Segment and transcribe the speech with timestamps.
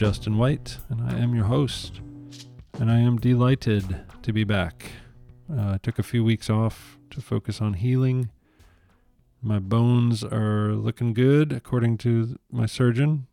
[0.00, 2.00] Justin White, and I am your host.
[2.78, 4.92] And I am delighted to be back.
[5.52, 8.30] Uh, I took a few weeks off to focus on healing.
[9.42, 13.26] My bones are looking good, according to my surgeon.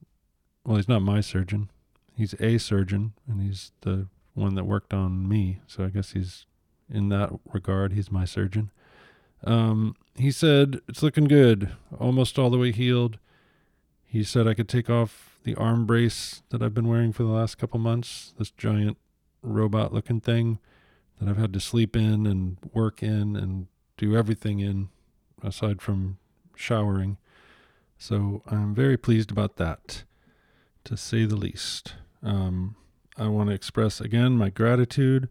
[0.65, 1.71] Well, he's not my surgeon,
[2.17, 5.61] he's a surgeon, and he's the one that worked on me.
[5.67, 6.47] So I guess he's,
[6.93, 8.71] in that regard, he's my surgeon.
[9.45, 13.19] Um, he said it's looking good, almost all the way healed.
[14.05, 17.29] He said I could take off the arm brace that I've been wearing for the
[17.29, 18.97] last couple months, this giant
[19.41, 20.59] robot looking thing
[21.17, 24.89] that I've had to sleep in and work in and do everything in
[25.41, 26.17] aside from
[26.53, 27.15] showering.
[27.97, 30.03] So I'm very pleased about that,
[30.83, 31.93] to say the least.
[32.21, 32.75] Um,
[33.17, 35.29] I want to express again my gratitude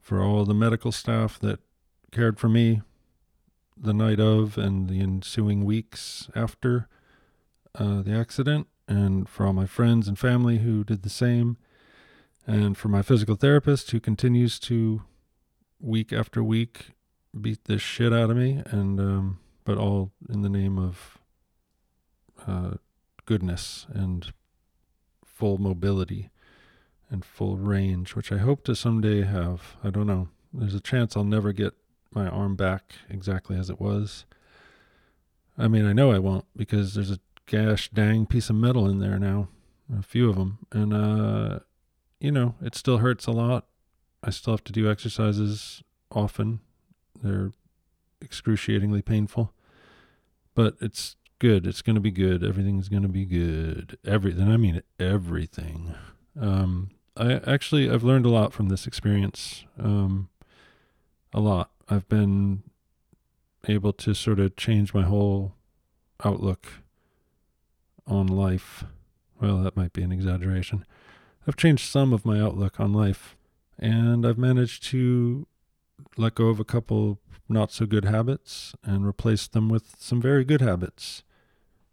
[0.00, 1.58] for all the medical staff that
[2.12, 2.82] cared for me
[3.76, 6.86] the night of and the ensuing weeks after
[7.74, 11.56] uh, the accident, and for all my friends and family who did the same,
[12.46, 15.02] and for my physical therapist who continues to
[15.80, 16.90] week after week
[17.38, 21.18] beat the shit out of me, and um, but all in the name of
[22.46, 22.74] uh,
[23.26, 24.32] goodness and
[25.24, 26.30] full mobility
[27.10, 29.76] and full range, which I hope to someday have.
[29.82, 30.28] I don't know.
[30.52, 31.74] There's a chance I'll never get
[32.12, 34.24] my arm back exactly as it was.
[35.58, 38.98] I mean, I know I won't because there's a gash dang piece of metal in
[38.98, 39.48] there now,
[39.96, 41.58] a few of them, and uh,
[42.20, 43.66] you know, it still hurts a lot.
[44.22, 46.60] I still have to do exercises often.
[47.22, 47.52] They're
[48.22, 49.52] excruciatingly painful,
[50.54, 51.66] but it's good.
[51.66, 52.42] It's going to be good.
[52.42, 53.98] Everything's going to be good.
[54.06, 54.50] Everything.
[54.50, 55.94] I mean everything.
[56.40, 59.64] Um, I actually I've learned a lot from this experience.
[59.78, 60.30] Um,
[61.32, 61.70] a lot.
[61.88, 62.62] I've been
[63.68, 65.54] able to sort of change my whole
[66.24, 66.83] outlook
[68.06, 68.84] on life.
[69.40, 70.84] Well, that might be an exaggeration.
[71.46, 73.36] I've changed some of my outlook on life,
[73.78, 75.46] and I've managed to
[76.16, 80.44] let go of a couple not so good habits and replace them with some very
[80.44, 81.22] good habits.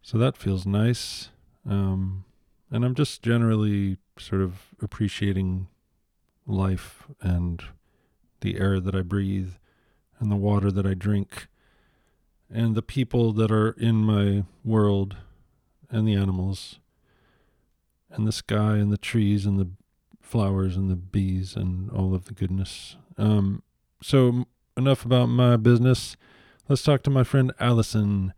[0.01, 1.29] So that feels nice.
[1.69, 2.25] Um,
[2.71, 5.67] and I'm just generally sort of appreciating
[6.47, 7.61] life and
[8.39, 9.53] the air that I breathe
[10.19, 11.47] and the water that I drink
[12.49, 15.17] and the people that are in my world
[15.91, 16.79] and the animals
[18.09, 19.69] and the sky and the trees and the
[20.21, 22.95] flowers and the bees and all of the goodness.
[23.17, 23.63] Um,
[24.01, 24.45] so
[24.77, 26.15] enough about my business.
[26.67, 28.33] Let's talk to my friend Allison.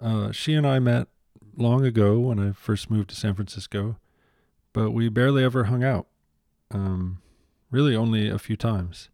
[0.00, 1.08] Uh, she and I met
[1.56, 3.98] long ago when I first moved to San Francisco,
[4.72, 6.06] but we barely ever hung out.
[6.70, 7.20] Um,
[7.70, 9.08] really, only a few times.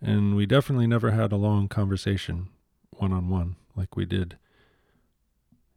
[0.00, 2.48] And we definitely never had a long conversation
[2.90, 4.36] one on one like we did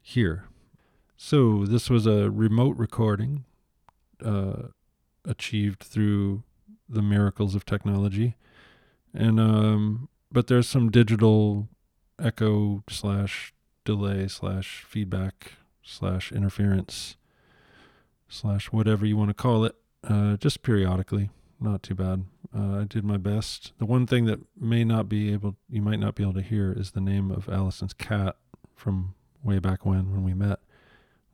[0.01, 0.45] here.
[1.23, 3.45] So, this was a remote recording
[4.25, 4.69] uh,
[5.23, 6.41] achieved through
[6.89, 8.35] the miracles of technology.
[9.13, 11.69] And, um, but there's some digital
[12.19, 13.53] echo slash
[13.85, 17.17] delay slash feedback slash interference
[18.27, 21.29] slash whatever you want to call it, uh, just periodically.
[21.59, 22.25] Not too bad.
[22.53, 23.73] Uh, I did my best.
[23.77, 26.73] The one thing that may not be able, you might not be able to hear,
[26.73, 28.37] is the name of Allison's cat
[28.75, 30.59] from way back when when we met,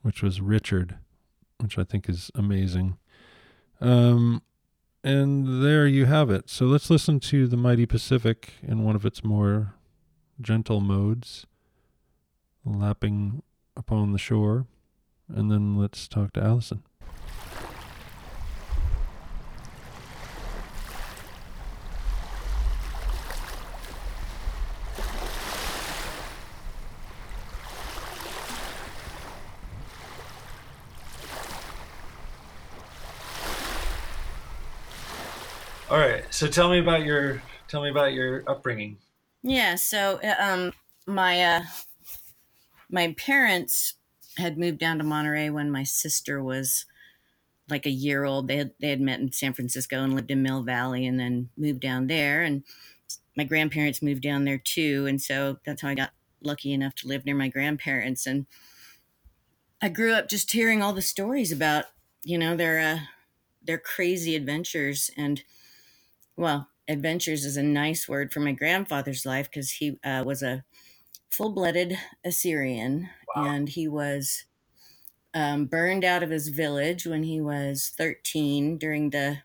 [0.02, 0.98] which was Richard,
[1.60, 2.98] which I think is amazing.
[3.80, 4.42] Um,
[5.04, 6.50] and there you have it.
[6.50, 9.76] So let's listen to the Mighty Pacific in one of its more
[10.42, 11.46] gentle modes,
[12.66, 13.42] lapping
[13.76, 14.66] upon the shore,
[15.28, 16.84] and then let's talk to Allison.
[35.98, 36.32] All right.
[36.32, 39.00] So tell me about your tell me about your upbringing.
[39.42, 39.74] Yeah.
[39.74, 40.74] So uh, um,
[41.08, 41.64] my uh,
[42.88, 43.96] my parents
[44.38, 46.86] had moved down to Monterey when my sister was
[47.68, 48.48] like a year old.
[48.48, 51.50] They had they had met in San Francisco and lived in Mill Valley, and then
[51.58, 52.44] moved down there.
[52.44, 52.64] And
[53.36, 56.12] my grandparents moved down there too, and so that's how I got
[56.44, 58.28] lucky enough to live near my grandparents.
[58.28, 58.46] And
[59.82, 61.86] I grew up just hearing all the stories about
[62.22, 63.00] you know their uh,
[63.64, 65.42] their crazy adventures and
[66.38, 70.64] well, adventures is a nice word for my grandfather's life because he uh, was a
[71.30, 73.46] full blooded Assyrian wow.
[73.46, 74.46] and he was
[75.34, 79.40] um, burned out of his village when he was 13 during the.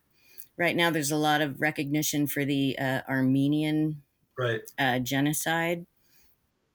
[0.58, 4.02] Right now, there's a lot of recognition for the uh, Armenian
[4.38, 4.60] right.
[4.78, 5.86] uh, genocide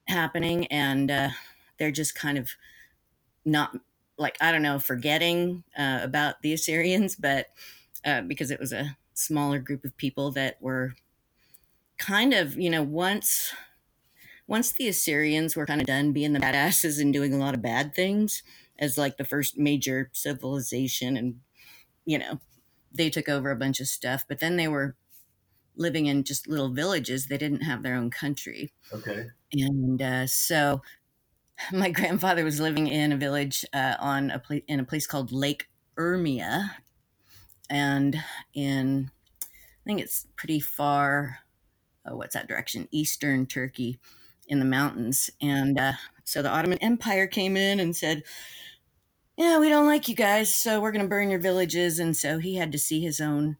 [0.08, 1.28] happening, and uh,
[1.78, 2.50] they're just kind of
[3.44, 3.78] not
[4.18, 7.46] like I don't know forgetting uh, about the Assyrians, but
[8.04, 10.94] uh, because it was a smaller group of people that were
[11.98, 13.54] kind of you know once
[14.46, 17.62] once the Assyrians were kind of done being the badasses and doing a lot of
[17.62, 18.42] bad things
[18.78, 21.40] as like the first major civilization and
[22.06, 22.40] you know
[22.92, 24.96] they took over a bunch of stuff but then they were
[25.76, 29.30] living in just little villages they didn't have their own country Okay.
[29.52, 30.82] and uh, so
[31.72, 35.32] my grandfather was living in a village uh, on a pla- in a place called
[35.32, 36.70] Lake Urmia,
[37.70, 38.22] and
[38.54, 39.10] in
[39.44, 41.38] I think it's pretty far.
[42.06, 42.88] Oh, what's that direction?
[42.90, 43.98] Eastern Turkey,
[44.48, 45.30] in the mountains.
[45.40, 45.92] And uh,
[46.24, 48.24] so the Ottoman Empire came in and said,
[49.36, 52.38] "Yeah, we don't like you guys, so we're going to burn your villages." And so
[52.38, 53.56] he had to see his own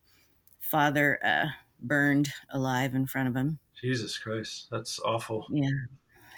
[0.61, 1.47] father uh,
[1.81, 3.59] burned alive in front of him.
[3.81, 5.47] Jesus Christ, that's awful.
[5.51, 5.71] Yeah,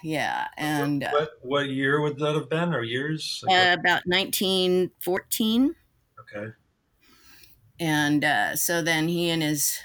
[0.02, 1.04] yeah, and.
[1.04, 3.42] Uh, what what year would that have been, or years?
[3.46, 5.74] Like uh, about 1914
[6.20, 6.52] okay.
[7.80, 9.80] And uh, so then he and his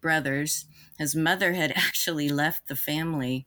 [0.00, 0.66] brothers
[0.98, 3.46] his mother had actually left the family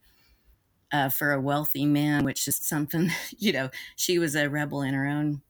[0.92, 4.94] uh, for a wealthy man which is something you know she was a rebel in
[4.94, 5.42] her own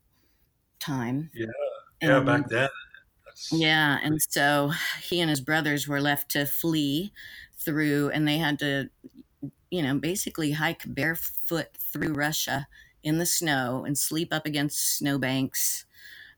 [0.79, 1.47] time Yeah.
[2.01, 2.69] Yeah, And- back then.
[3.25, 4.71] That's, yeah and so
[5.01, 7.13] he and his brothers were left to flee
[7.57, 8.89] through and they had to
[9.69, 12.67] you know basically hike barefoot through russia
[13.03, 15.85] in the snow and sleep up against snowbanks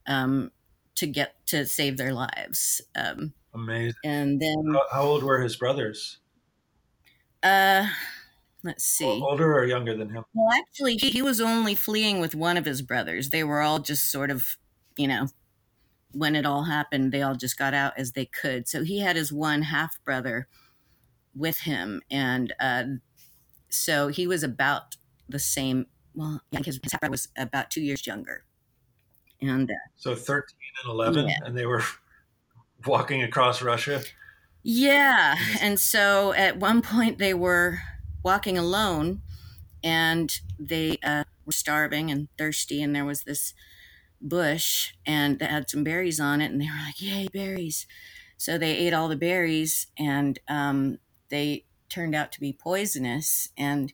[0.08, 0.52] um,
[0.96, 3.94] to get to save their lives um, Amazing.
[4.04, 6.20] and then How, how old were his brothers?
[7.42, 7.88] uh,
[8.64, 10.24] let's see Older or younger than him?
[10.34, 13.80] well actually he, he was only fleeing with one of his brothers they were all
[13.80, 14.58] just sort of
[14.98, 15.28] you know
[16.12, 19.16] when it all happened they all just got out as they could so he had
[19.16, 20.48] his one half brother
[21.36, 22.84] with him and uh,
[23.70, 24.96] so he was about
[25.28, 28.46] the same well yeah his, his half brother was about two years younger
[29.44, 31.36] and uh, So 13 and 11, Yeah.
[31.46, 31.84] and they were
[32.86, 34.02] walking across Russia.
[34.64, 35.36] Yeah.
[35.62, 37.80] And so at one point they were
[38.24, 39.22] walking alone
[39.84, 42.82] and they uh, were starving and thirsty.
[42.82, 43.54] And there was this
[44.22, 46.52] bush and it had some berries on it.
[46.52, 47.86] And they were like, Yay, berries.
[48.38, 51.00] So they ate all the berries and um,
[51.30, 53.50] they turned out to be poisonous.
[53.58, 53.92] And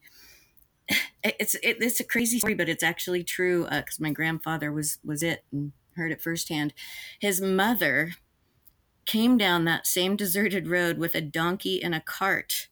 [1.23, 5.21] it's it, it's a crazy story, but it's actually true because my grandfather was was
[5.23, 6.73] it and heard it firsthand.
[7.19, 8.11] His mother
[9.05, 12.67] came down that same deserted road with a donkey and a cart.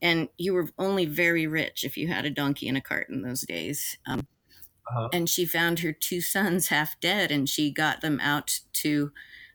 [0.00, 3.22] And you were only very rich if you had a donkey and a cart in
[3.22, 3.98] those days.
[4.06, 4.26] Um,
[4.86, 5.08] Uh-huh.
[5.14, 9.12] and she found her two sons half dead, and she got them out to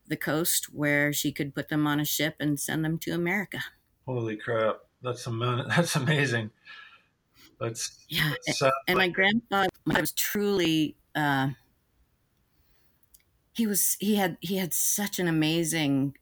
[0.08, 3.60] the coast where she could put them on a ship and send them to America.
[4.08, 4.80] Holy crap.
[5.04, 6.50] That's, ama- that's amazing.
[7.60, 8.34] That's, Yeah.
[8.48, 11.50] that sounds and my grandfather was truly uh,
[13.54, 16.16] he was he had he had such an amazing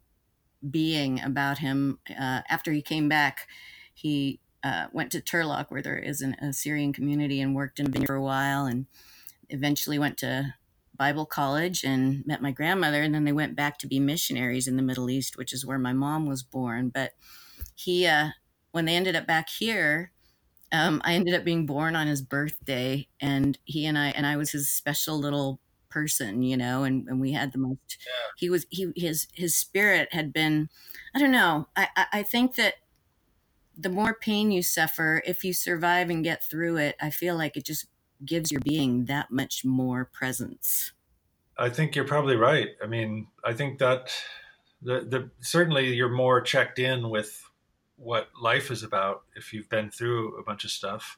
[0.69, 3.47] being about him uh, after he came back
[3.93, 8.15] he uh, went to turlock where there is an assyrian community and worked in for
[8.15, 8.87] a while and
[9.49, 10.55] eventually went to
[10.95, 14.77] bible college and met my grandmother and then they went back to be missionaries in
[14.77, 17.13] the middle east which is where my mom was born but
[17.75, 18.29] he uh,
[18.71, 20.11] when they ended up back here
[20.71, 24.37] um, I ended up being born on his birthday, and he and I and I
[24.37, 25.59] was his special little
[25.89, 27.97] person, you know, and, and we had the most.
[28.35, 30.69] He was he his his spirit had been,
[31.15, 31.67] I don't know.
[31.75, 32.75] I, I I think that
[33.77, 37.55] the more pain you suffer, if you survive and get through it, I feel like
[37.55, 37.85] it just
[38.25, 40.91] gives your being that much more presence.
[41.57, 42.69] I think you're probably right.
[42.83, 44.11] I mean, I think that
[44.81, 47.46] the, the certainly you're more checked in with
[47.97, 51.17] what life is about if you've been through a bunch of stuff.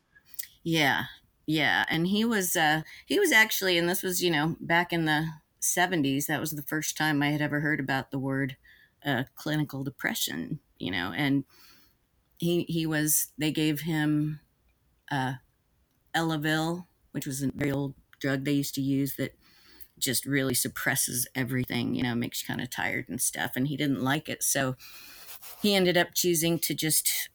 [0.64, 1.06] Yeah,
[1.46, 5.06] yeah, and he was uh, he was actually, and this was you know back in
[5.06, 5.28] the
[5.62, 6.26] '70s.
[6.28, 8.58] That was the first time I had ever heard about the word
[9.06, 10.60] uh, clinical depression.
[10.78, 11.46] You know, and
[12.38, 13.34] he he was.
[13.38, 14.42] They gave him
[15.12, 15.36] uh,
[16.16, 19.36] Elavil, which was a very old drug they used to use that
[19.98, 21.96] just really suppresses everything.
[21.96, 23.54] You know, makes you kind of tired and stuff.
[23.56, 24.76] And he didn't like it, so
[25.62, 27.30] he ended up choosing to just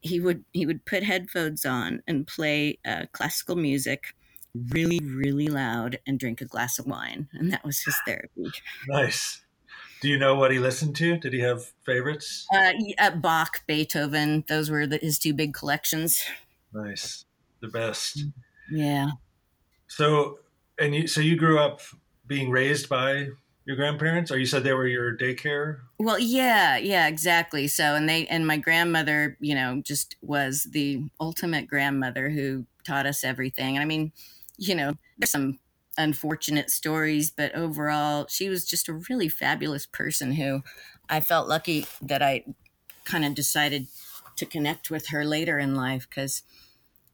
[0.00, 4.14] he would he would put headphones on and play uh, classical music
[4.70, 8.50] really really loud and drink a glass of wine and that was his therapy
[8.88, 9.40] Nice.
[10.00, 11.16] Do you know what he listened to?
[11.16, 12.46] Did he have favorites?
[12.54, 16.22] uh, uh, bach beethoven those were the, his two big collections
[16.72, 17.24] Nice.
[17.60, 18.24] The best.
[18.70, 19.10] yeah
[19.86, 20.40] So,
[20.78, 21.80] and you, so you grew up
[22.26, 23.28] being raised by
[23.64, 25.80] your grandparents, or you said they were your daycare?
[25.98, 31.00] well yeah yeah exactly so and they and my grandmother you know just was the
[31.20, 34.12] ultimate grandmother who taught us everything and i mean
[34.56, 35.58] you know, there's some
[35.96, 40.62] unfortunate stories, but overall, she was just a really fabulous person who
[41.08, 42.44] I felt lucky that I
[43.04, 43.86] kind of decided
[44.36, 46.42] to connect with her later in life because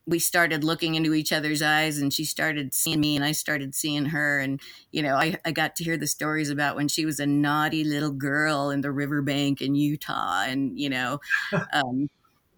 [0.07, 3.75] we started looking into each other's eyes and she started seeing me and I started
[3.75, 4.41] seeing her.
[4.41, 7.27] And, you know, I, I got to hear the stories about when she was a
[7.27, 10.45] naughty little girl in the riverbank in Utah.
[10.45, 11.21] And, you know,
[11.73, 12.09] um,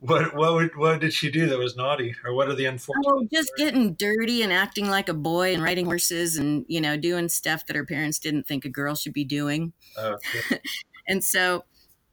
[0.02, 3.06] what what would, what did she do that was naughty, or what are the unfortunate?
[3.06, 3.70] Oh, just stories?
[3.72, 7.66] getting dirty and acting like a boy and riding horses and you know doing stuff
[7.66, 9.72] that her parents didn't think a girl should be doing.
[9.96, 10.16] Oh,
[11.08, 11.66] and so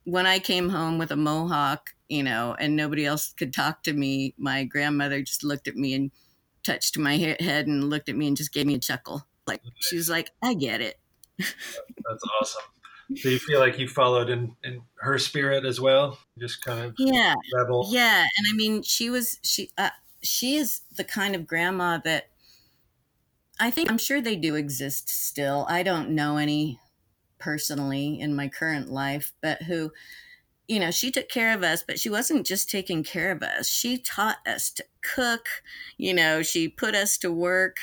[0.04, 3.92] when I came home with a mohawk, you know, and nobody else could talk to
[3.92, 6.10] me, my grandmother just looked at me and
[6.62, 9.26] touched my head and looked at me and just gave me a chuckle.
[9.46, 10.98] Like she was like, "I get it."
[11.38, 12.62] That's awesome.
[13.16, 16.94] So you feel like you followed in, in her spirit as well, just kind of
[16.98, 17.88] yeah, rebel.
[17.90, 19.90] Yeah, and I mean, she was she uh,
[20.22, 22.28] she is the kind of grandma that
[23.58, 25.66] I think I'm sure they do exist still.
[25.68, 26.80] I don't know any
[27.38, 29.92] personally in my current life, but who
[30.70, 33.68] you know, she took care of us, but she wasn't just taking care of us.
[33.68, 35.48] She taught us to cook,
[35.98, 37.78] you know, she put us to work.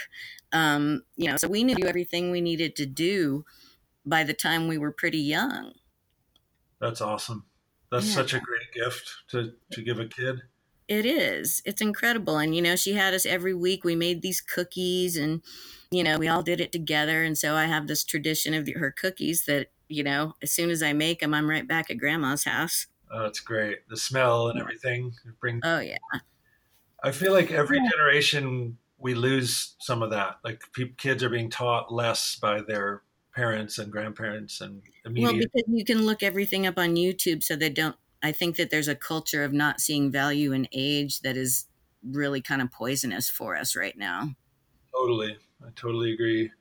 [0.53, 3.43] Um, you know, so we knew everything we needed to do
[4.05, 5.73] by the time we were pretty young.
[6.79, 7.43] That's awesome.
[7.91, 8.13] That's yeah.
[8.13, 10.43] such a great gift to, to give a kid.
[10.87, 11.61] It is.
[11.65, 12.37] It's incredible.
[12.37, 13.83] And, you know, she had us every week.
[13.83, 15.41] We made these cookies and,
[15.91, 17.21] you know, we all did it together.
[17.21, 20.69] And so I have this tradition of the, her cookies that, you know, as soon
[20.69, 22.87] as I make them, I'm right back at grandma's house.
[23.11, 23.87] Oh, that's great.
[23.89, 25.13] The smell and everything.
[25.39, 25.61] Bring.
[25.63, 25.97] Oh, yeah.
[27.03, 30.37] I feel like every generation we lose some of that.
[30.43, 33.03] Like pe- kids are being taught less by their
[33.35, 35.31] parents and grandparents and immediate.
[35.31, 37.95] Well, because you can look everything up on YouTube, so they don't.
[38.23, 41.67] I think that there's a culture of not seeing value in age that is
[42.03, 44.31] really kind of poisonous for us right now.
[44.91, 46.51] Totally, I totally agree.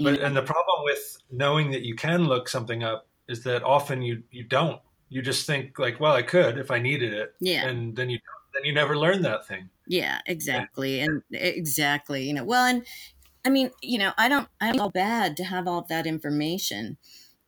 [0.00, 0.26] But yeah.
[0.26, 4.22] and the problem with knowing that you can look something up is that often you
[4.30, 4.80] you don't.
[5.08, 7.34] You just think like, well, I could if I needed it.
[7.40, 7.66] Yeah.
[7.66, 8.18] And then you
[8.54, 9.68] then you never learn that thing.
[9.86, 11.00] Yeah, exactly.
[11.00, 12.86] And exactly, you know, well, and
[13.44, 16.98] I mean, you know, I don't, I don't feel bad to have all that information.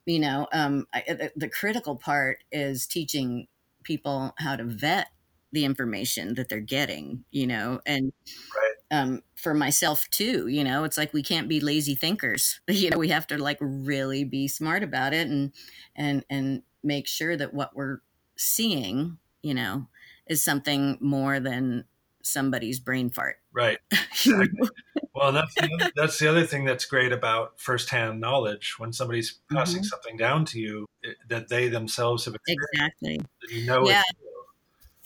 [0.06, 3.46] You know, um, I, the, the critical part is teaching
[3.84, 5.08] people how to vet
[5.52, 7.24] the information that they're getting.
[7.30, 8.12] You know, and
[8.56, 8.71] right.
[8.92, 10.46] Um, for myself too.
[10.46, 12.60] You know, it's like we can't be lazy thinkers.
[12.68, 15.52] You know, we have to like really be smart about it and
[15.96, 17.98] and and make sure that what we're
[18.36, 19.86] seeing, you know,
[20.26, 21.84] is something more than
[22.22, 23.36] somebody's brain fart.
[23.52, 23.78] Right.
[24.24, 24.68] Exactly.
[25.14, 28.74] well, that's the, other, that's the other thing that's great about firsthand knowledge.
[28.78, 29.84] When somebody's passing mm-hmm.
[29.84, 33.20] something down to you it, that they themselves have experienced, exactly.
[33.50, 33.88] You know.
[33.88, 34.02] Yeah.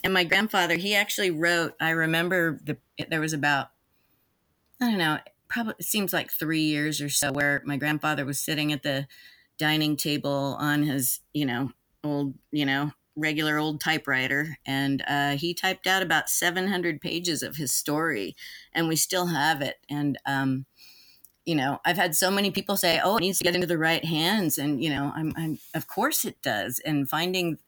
[0.05, 1.75] And my grandfather, he actually wrote.
[1.81, 2.77] I remember the
[3.09, 3.69] there was about
[4.81, 5.19] I don't know,
[5.49, 9.07] probably it seems like three years or so, where my grandfather was sitting at the
[9.59, 11.71] dining table on his, you know,
[12.05, 17.57] old, you know, regular old typewriter and uh, he typed out about 700 pages of
[17.57, 18.37] his story
[18.75, 20.67] and we still have it and um,
[21.47, 23.79] you know i've had so many people say oh it needs to get into the
[23.79, 27.59] right hands and you know I'm, I'm of course it does and finding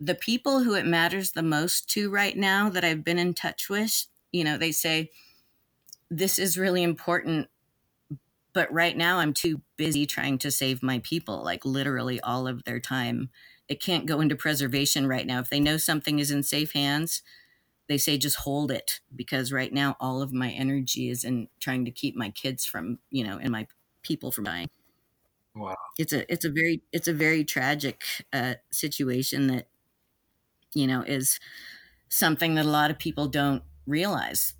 [0.00, 3.68] the people who it matters the most to right now that i've been in touch
[3.68, 5.10] with you know they say
[6.10, 7.48] this is really important
[8.52, 12.64] but right now i'm too busy trying to save my people like literally all of
[12.64, 13.30] their time
[13.68, 15.40] it can't go into preservation right now.
[15.40, 17.22] If they know something is in safe hands,
[17.88, 21.84] they say just hold it because right now all of my energy is in trying
[21.84, 23.66] to keep my kids from, you know, and my
[24.02, 24.68] people from dying.
[25.54, 25.74] Wow.
[25.98, 29.68] It's a it's a very it's a very tragic uh, situation that
[30.74, 31.40] you know is
[32.08, 34.54] something that a lot of people don't realize.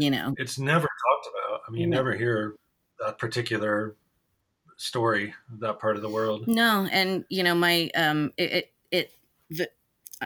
[0.00, 1.60] You know, it's never talked about.
[1.68, 2.56] I mean, you never hear
[2.98, 3.96] that particular
[4.78, 6.48] story that part of the world.
[6.48, 9.12] No, and you know my um it it, it
[9.50, 9.70] the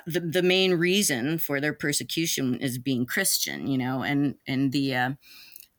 [0.06, 4.94] the, the main reason for their persecution is being Christian, you know, and and the
[4.94, 5.10] uh,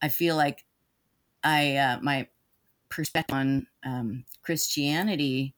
[0.02, 0.66] I feel like
[1.42, 2.28] I uh, my
[2.90, 5.55] perspective on um, Christianity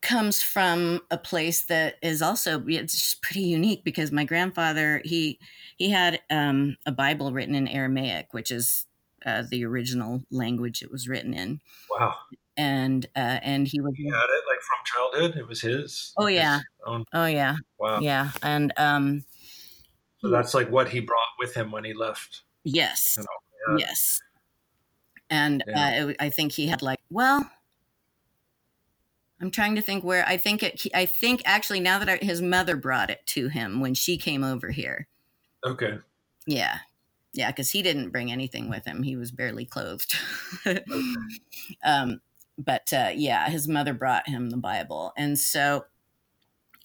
[0.00, 5.38] comes from a place that is also it's pretty unique because my grandfather he
[5.76, 8.86] he had um, a Bible written in Aramaic, which is
[9.24, 11.60] uh, the original language it was written in.
[11.90, 12.14] Wow.
[12.56, 15.40] And uh, and he was he had it like from childhood.
[15.40, 16.12] It was his.
[16.16, 16.60] Oh yeah.
[16.84, 17.04] Own.
[17.12, 17.56] Oh yeah.
[17.78, 18.00] Wow.
[18.00, 19.24] Yeah, and um.
[20.20, 22.42] So that's like what he brought with him when he left.
[22.64, 23.14] Yes.
[23.16, 23.86] You know, yeah.
[23.86, 24.20] Yes.
[25.30, 26.06] And yeah.
[26.08, 27.48] uh, I think he had like well.
[29.40, 30.82] I'm trying to think where I think it.
[30.94, 34.42] I think actually now that I, his mother brought it to him when she came
[34.42, 35.06] over here.
[35.64, 35.98] Okay.
[36.46, 36.78] Yeah,
[37.34, 39.02] Yeah, because he didn't bring anything with him.
[39.02, 40.14] He was barely clothed.
[41.84, 42.20] um,
[42.56, 45.12] but uh, yeah, his mother brought him the Bible.
[45.16, 45.84] And so,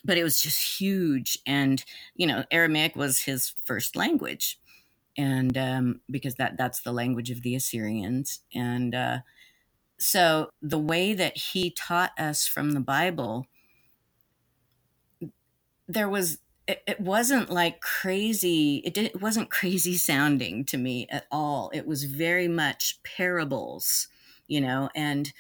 [0.04, 1.40] but it was just huge.
[1.48, 1.84] And,
[2.16, 4.60] you know, Aramaic was his first language.
[5.18, 8.42] And um, because that that's the language of the Assyrians.
[8.54, 9.20] And uh,
[10.04, 13.48] so the way that he taught us from the Bible,
[15.88, 21.08] there was it, it wasn't like crazy it, did, it wasn't crazy sounding to me
[21.10, 21.72] at all.
[21.74, 24.08] It was very much parables
[24.48, 25.34] you know and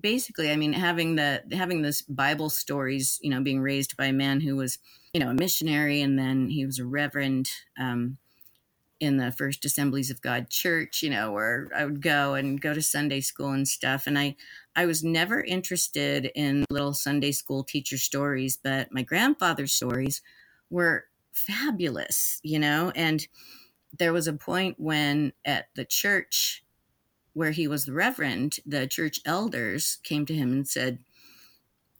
[0.00, 4.12] basically i mean having the having this bible stories you know being raised by a
[4.12, 4.78] man who was
[5.12, 8.18] you know a missionary and then he was a reverend um,
[9.00, 12.72] in the first assemblies of god church you know where i would go and go
[12.72, 14.34] to sunday school and stuff and i
[14.76, 20.22] i was never interested in little sunday school teacher stories but my grandfather's stories
[20.70, 23.26] were fabulous you know and
[23.98, 26.64] there was a point when at the church
[27.34, 30.98] where he was the reverend, the church elders came to him and said,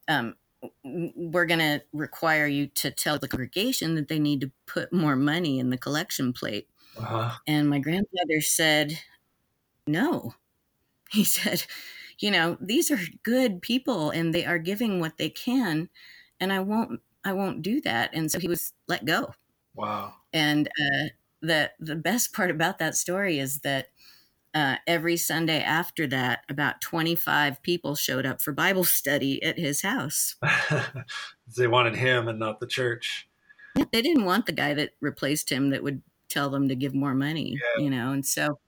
[0.07, 0.35] um,
[0.83, 5.15] we're going to require you to tell the congregation that they need to put more
[5.15, 6.67] money in the collection plate.
[6.97, 7.31] Uh-huh.
[7.47, 8.99] And my grandfather said,
[9.87, 10.33] no.
[11.11, 11.65] He said,
[12.17, 15.87] you know, these are good people and they are giving what they can.
[16.39, 18.09] And I won't, I won't do that.
[18.11, 19.33] And so he was let go.
[19.75, 20.15] Wow.
[20.33, 21.09] And uh,
[21.41, 23.89] the, the best part about that story is that
[24.55, 29.81] uh, every Sunday after that, about 25 people showed up for Bible study at his
[29.81, 30.35] house.
[31.57, 33.27] they wanted him and not the church.
[33.91, 37.13] They didn't want the guy that replaced him that would tell them to give more
[37.13, 37.83] money, yeah.
[37.83, 38.59] you know, and so.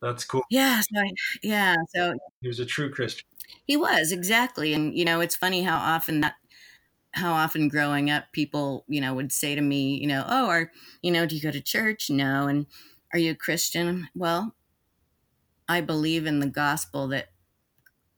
[0.00, 0.44] That's cool.
[0.50, 0.80] Yeah.
[0.80, 1.02] So,
[1.42, 1.74] yeah.
[1.94, 3.26] So he was a true Christian.
[3.64, 4.72] He was exactly.
[4.72, 6.34] And, you know, it's funny how often that,
[7.12, 10.70] how often growing up people, you know, would say to me, you know, oh, are,
[11.02, 12.10] you know, do you go to church?
[12.10, 12.46] No.
[12.46, 12.66] And
[13.12, 14.08] are you a Christian?
[14.14, 14.54] Well,
[15.68, 17.28] I believe in the gospel that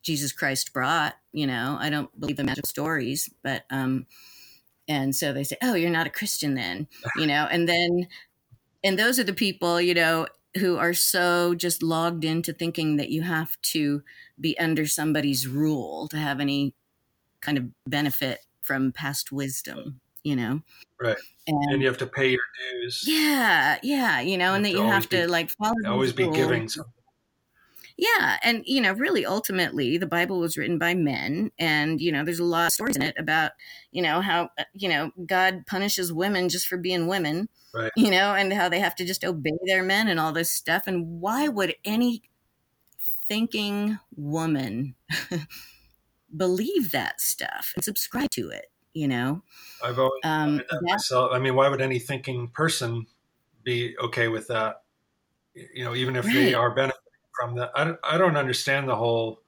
[0.02, 1.14] Jesus Christ brought.
[1.32, 4.06] You know, I don't believe in magic stories, but um,
[4.88, 8.08] and so they say, "Oh, you're not a Christian then," you know, and then,
[8.82, 13.10] and those are the people, you know, who are so just logged into thinking that
[13.10, 14.02] you have to
[14.40, 16.74] be under somebody's rule to have any
[17.40, 20.60] kind of benefit from past wisdom, you know.
[21.00, 21.16] Right.
[21.46, 22.40] And, and you have to pay your
[22.72, 23.04] dues.
[23.06, 25.74] Yeah, yeah, you know, you and that you have to be, like follow.
[25.86, 26.92] Always be giving something
[28.00, 28.38] yeah.
[28.42, 31.50] And, you know, really ultimately, the Bible was written by men.
[31.58, 33.52] And, you know, there's a lot of stories in it about,
[33.92, 37.92] you know, how, uh, you know, God punishes women just for being women, right.
[37.98, 40.86] you know, and how they have to just obey their men and all this stuff.
[40.86, 42.22] And why would any
[43.28, 44.94] thinking woman
[46.36, 48.72] believe that stuff and subscribe to it?
[48.94, 49.42] You know,
[49.84, 51.32] I've always um, that myself.
[51.32, 53.06] I mean, why would any thinking person
[53.62, 54.82] be okay with that?
[55.54, 56.34] You know, even if right.
[56.34, 57.09] they are benefiting
[57.40, 57.70] from that.
[57.74, 59.40] I don't, I don't understand the whole.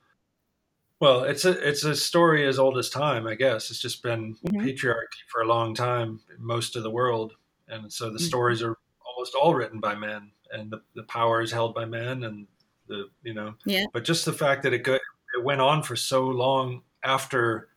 [1.00, 3.70] Well, it's a it's a story as old as time, I guess.
[3.70, 4.60] It's just been mm-hmm.
[4.60, 7.34] patriarchy for a long time most of the world,
[7.68, 8.26] and so the mm-hmm.
[8.26, 12.24] stories are almost all written by men, and the, the power is held by men,
[12.24, 12.46] and
[12.88, 13.54] the you know.
[13.66, 13.86] Yeah.
[13.92, 17.68] But just the fact that it go, it went on for so long after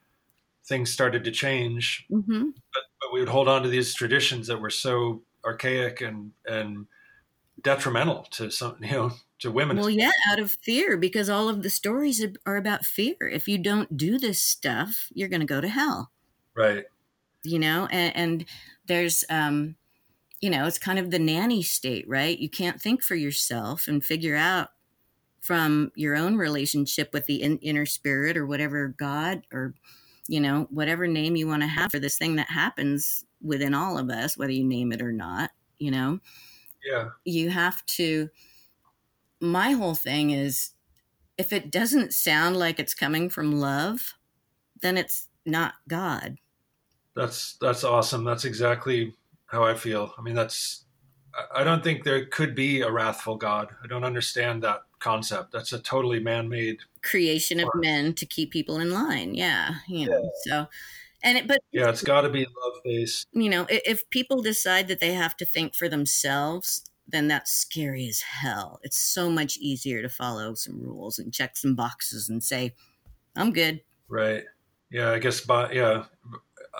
[0.66, 2.50] things started to change, mm-hmm.
[2.74, 6.88] but, but we would hold on to these traditions that were so archaic and and
[7.62, 9.78] detrimental to some you know to women.
[9.78, 13.16] Well, yeah, out of fear, because all of the stories are about fear.
[13.20, 16.12] If you don't do this stuff, you're going to go to hell.
[16.56, 16.86] Right.
[17.44, 18.46] You know, and, and
[18.88, 19.76] there's, um,
[20.40, 22.38] you know, it's kind of the nanny state, right?
[22.38, 24.70] You can't think for yourself and figure out
[25.42, 29.76] from your own relationship with the in, inner spirit or whatever God or,
[30.28, 33.98] you know, whatever name you want to have for this thing that happens within all
[33.98, 36.20] of us, whether you name it or not, you know?
[36.84, 37.10] Yeah.
[37.26, 38.30] You have to
[39.46, 40.72] my whole thing is
[41.38, 44.14] if it doesn't sound like it's coming from love,
[44.82, 46.38] then it's not God.
[47.16, 48.24] That's that's awesome.
[48.24, 49.14] That's exactly
[49.48, 50.14] how I feel.
[50.18, 50.86] I mean, that's
[51.54, 53.70] I don't think there could be a wrathful God.
[53.84, 55.52] I don't understand that concept.
[55.52, 59.34] That's a totally man-made creation of men to keep people in line.
[59.36, 60.24] Yeah, you know.
[60.24, 60.30] Yeah.
[60.44, 60.68] So
[61.24, 63.28] and it, but yeah, it's got to be love based.
[63.34, 68.08] You know, if people decide that they have to think for themselves, then that's scary
[68.08, 68.80] as hell.
[68.84, 72.74] It's so much easier to follow some rules and check some boxes and say,
[73.36, 73.82] I'm good.
[74.08, 74.44] Right.
[74.90, 76.06] Yeah, I guess, but yeah,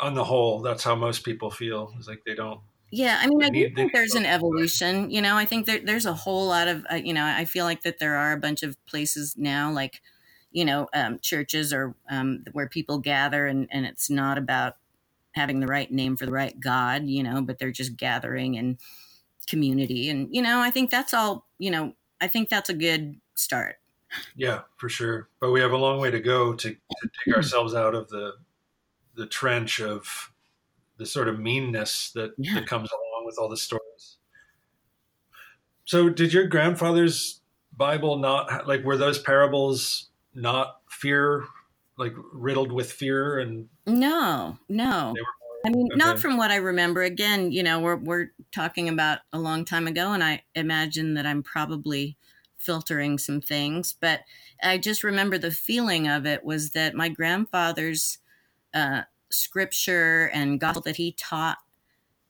[0.02, 1.94] on the whole, that's how most people feel.
[1.98, 2.62] It's like they don't.
[2.92, 5.10] Yeah, I mean, I need, think there's an evolution.
[5.10, 7.66] You know, I think there, there's a whole lot of, uh, you know, I feel
[7.66, 10.02] like that there are a bunch of places now, like,
[10.52, 14.78] you know, um, churches or um, where people gather, and and it's not about
[15.32, 18.78] having the right name for the right God, you know, but they're just gathering and
[19.46, 20.10] community.
[20.10, 23.78] And, you know, I think that's all, you know, I think that's a good start.
[24.36, 25.30] Yeah, for sure.
[25.40, 27.34] But we have a long way to go to, to take hmm.
[27.34, 28.34] ourselves out of the
[29.16, 30.32] the trench of
[30.98, 32.56] the sort of meanness that, yeah.
[32.56, 34.18] that comes along with all the stories.
[35.86, 37.42] So, did your grandfather's
[37.76, 41.46] Bible not like were those parables not fear,
[41.98, 43.70] like riddled with fear and?
[43.86, 45.14] No, no.
[45.66, 45.98] I mean, okay.
[45.98, 47.02] not from what I remember.
[47.02, 51.26] Again, you know, we're we're talking about a long time ago, and I imagine that
[51.26, 52.18] I'm probably
[52.58, 54.22] filtering some things, but
[54.62, 58.18] I just remember the feeling of it was that my grandfather's
[58.74, 61.58] uh, scripture and gospel that he taught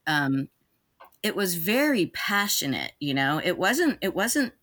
[0.07, 0.49] um,
[1.23, 4.53] it was very passionate you know it wasn't it wasn't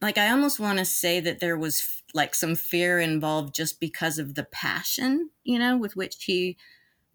[0.00, 4.18] like i almost want to say that there was like some fear involved just because
[4.18, 6.56] of the passion you know with which he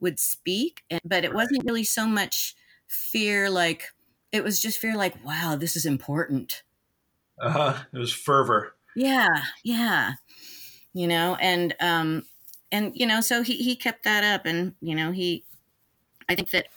[0.02, 2.56] would speak but it wasn't really so much
[2.88, 3.86] fear like
[4.32, 6.64] it was just fear like wow this is important.
[7.40, 8.76] Uh-huh it was fervor.
[8.96, 10.14] Yeah yeah
[10.94, 12.24] you know and um
[12.72, 15.44] and you know so he he kept that up and you know he
[16.30, 16.68] i think that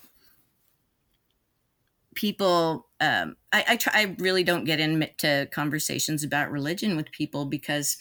[2.14, 7.44] people um i i try i really don't get into conversations about religion with people
[7.44, 7.96] because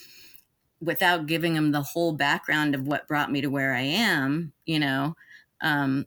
[0.84, 4.80] without giving them the whole background of what brought me to where i am you
[4.80, 5.16] know
[5.62, 6.06] um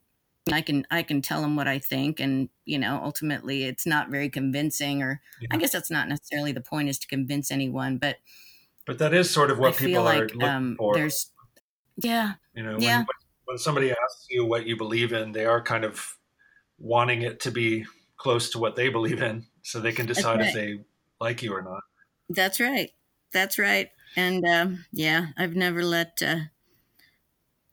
[0.52, 4.10] I can I can tell them what I think, and you know, ultimately, it's not
[4.10, 5.02] very convincing.
[5.02, 5.48] Or yeah.
[5.50, 8.18] I guess that's not necessarily the point is to convince anyone, but
[8.86, 10.94] but that is sort of what I people like, are looking um, for.
[10.94, 11.32] There's
[11.96, 12.34] yeah.
[12.54, 12.98] You know, yeah.
[12.98, 13.06] When,
[13.44, 16.16] when somebody asks you what you believe in, they are kind of
[16.78, 17.84] wanting it to be
[18.16, 20.48] close to what they believe in so they can decide right.
[20.48, 20.78] if they
[21.20, 21.80] like you or not.
[22.28, 22.90] That's right.
[23.32, 23.90] That's right.
[24.14, 26.38] And um, yeah, I've never let uh,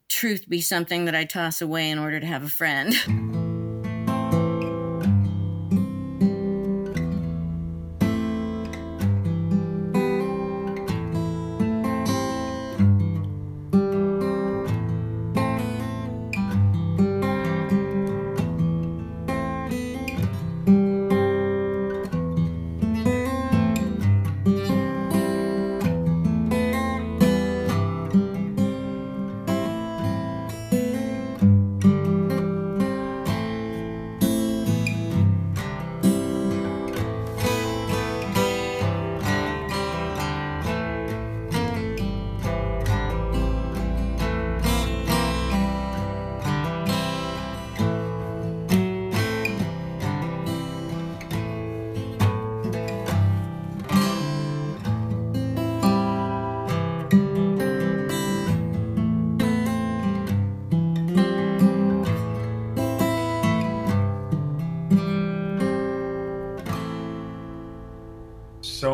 [0.08, 2.94] truth be something that I toss away in order to have a friend.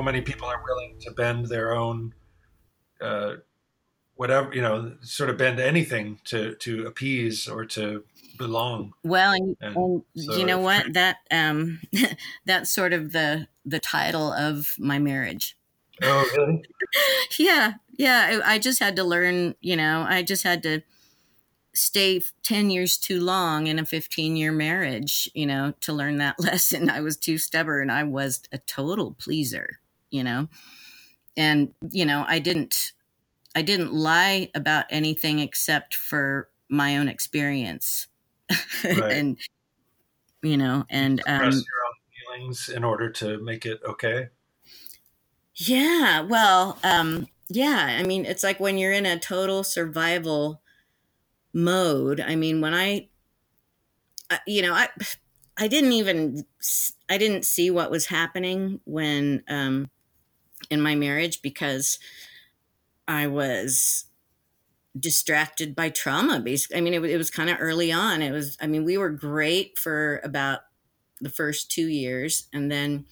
[0.01, 2.15] so many people are willing to bend their own
[3.03, 3.35] uh,
[4.15, 8.03] whatever you know sort of bend anything to to appease or to
[8.39, 8.95] belong.
[9.05, 10.95] Well and, and, and so you know what?
[10.95, 11.81] that um
[12.47, 15.55] that's sort of the the title of my marriage.
[16.03, 16.63] Oh really?
[17.39, 18.41] Yeah yeah.
[18.43, 20.81] I, I just had to learn you know i just had to
[21.75, 26.41] stay 10 years too long in a 15 year marriage you know to learn that
[26.41, 26.89] lesson.
[26.91, 27.91] I was too stubborn.
[27.91, 29.80] I was a total pleaser
[30.11, 30.49] you know?
[31.37, 32.93] And you know i didn't
[33.55, 38.09] i didn't lie about anything except for my own experience.
[38.85, 39.13] Right.
[39.13, 39.39] and
[40.43, 41.61] you know and um, your own
[42.39, 44.29] feelings in order to make it okay?
[45.55, 50.63] Yeah well um yeah i mean it's like when you're in a total survival
[51.53, 52.21] mode.
[52.21, 53.09] I mean when i
[54.47, 54.89] you know i
[55.57, 56.45] i didn't even
[57.09, 59.89] i didn't see what was happening when um
[60.69, 61.99] in my marriage because
[63.09, 64.07] I was
[64.99, 68.23] distracted by trauma basically i mean it, it was kind of early on.
[68.23, 70.61] It was i mean we were great for about
[71.21, 72.49] the first two years.
[72.53, 73.07] And then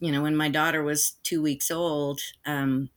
[0.00, 2.88] you know when my daughter was two weeks old um,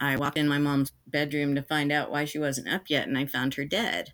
[0.00, 3.16] i walked in my mom's bedroom to find out why she wasn't up yet and
[3.16, 4.12] i found her dead.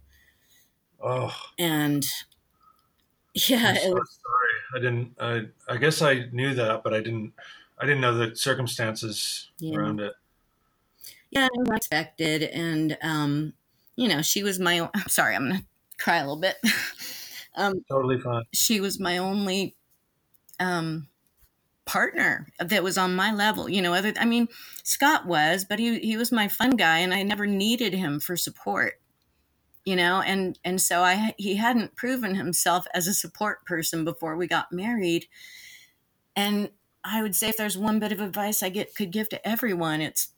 [1.00, 2.06] Oh and
[3.34, 4.52] yeah so was, sorry.
[4.74, 7.32] I didn't i i guess i knew that but i didn't
[7.78, 9.76] I didn't know the circumstances yeah.
[9.76, 10.14] around it.
[11.30, 13.52] Yeah, unexpected, and um,
[13.96, 14.88] you know, she was my.
[14.94, 15.64] I'm sorry, I'm gonna
[15.98, 16.56] cry a little bit.
[17.56, 18.44] um, totally fine.
[18.52, 19.76] She was my only
[20.60, 21.08] um,
[21.84, 23.68] partner that was on my level.
[23.68, 24.14] You know, other.
[24.18, 24.48] I mean,
[24.82, 28.36] Scott was, but he he was my fun guy, and I never needed him for
[28.36, 28.94] support.
[29.84, 34.36] you know and and so i he hadn't proven himself as a support person before
[34.36, 35.26] we got married
[36.34, 36.70] and
[37.06, 40.00] i would say if there's one bit of advice i get could give to everyone
[40.00, 40.28] it's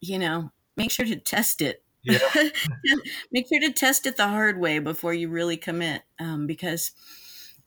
[0.00, 2.18] you know make sure to test it yeah.
[3.32, 6.92] make sure to test it the hard way before you really commit um, because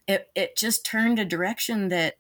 [0.08, 2.16] it, it just turned a direction that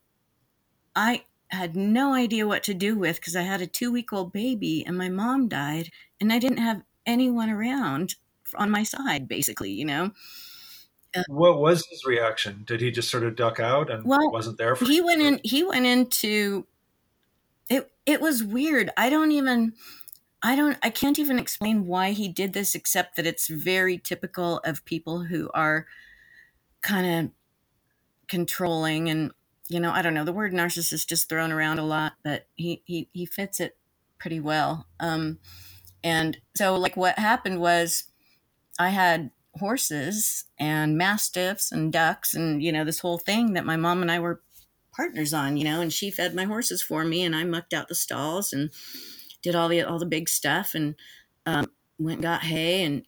[0.95, 4.32] i had no idea what to do with because i had a two week old
[4.32, 8.15] baby and my mom died and i didn't have anyone around
[8.56, 10.12] on my side, basically, you know.
[11.15, 12.63] Uh, what was his reaction?
[12.65, 14.86] Did he just sort of duck out and well, wasn't there for?
[14.86, 15.06] He you?
[15.06, 15.39] went in.
[15.43, 16.65] He went into.
[17.69, 18.91] It it was weird.
[18.98, 19.74] I don't even.
[20.41, 20.78] I don't.
[20.84, 25.24] I can't even explain why he did this, except that it's very typical of people
[25.24, 25.86] who are
[26.82, 27.32] kind of
[28.30, 29.32] controlling and
[29.69, 32.84] you know i don't know the word narcissist is thrown around a lot but he
[32.86, 33.76] he, he fits it
[34.19, 35.39] pretty well um
[36.04, 38.06] and so like what happened was
[38.80, 43.75] I had horses and mastiffs and ducks and you know this whole thing that my
[43.75, 44.41] mom and I were
[44.99, 47.88] partners on, you know, and she fed my horses for me and I mucked out
[47.88, 48.69] the stalls and
[49.41, 50.95] did all the all the big stuff and
[51.45, 53.03] um, went and got hay and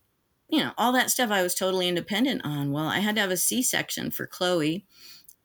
[0.50, 2.72] you know all that stuff I was totally independent on.
[2.72, 4.86] Well, I had to have a C-section for Chloe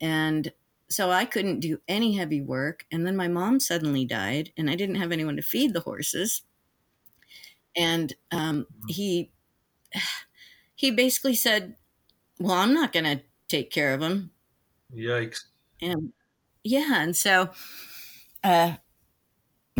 [0.00, 0.52] and
[0.88, 4.76] so I couldn't do any heavy work and then my mom suddenly died and I
[4.76, 6.42] didn't have anyone to feed the horses.
[7.76, 9.32] And um, he
[10.76, 11.74] he basically said,
[12.38, 14.30] "Well, I'm not going to take care of him."
[14.94, 15.40] Yikes!
[15.82, 16.12] And
[16.62, 17.50] yeah, and so
[18.44, 18.74] uh,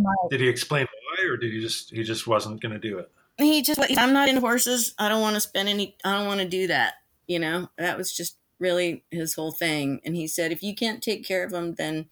[0.01, 2.99] my, did he explain why, or did he just he just wasn't going to do
[2.99, 3.11] it?
[3.39, 4.95] He just I'm not into horses.
[4.99, 5.97] I don't want to spend any.
[6.05, 6.95] I don't want to do that.
[7.29, 10.01] You know, that was just really his whole thing.
[10.05, 12.07] And he said, if you can't take care of them, then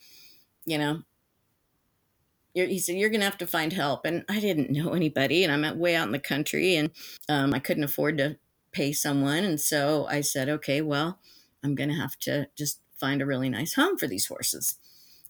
[0.64, 1.02] you know
[2.54, 5.78] he said you're gonna have to find help and i didn't know anybody and i'm
[5.78, 6.90] way out in the country and
[7.28, 8.36] um, i couldn't afford to
[8.74, 11.18] pay someone and so i said okay well
[11.62, 14.76] i'm gonna have to just find a really nice home for these horses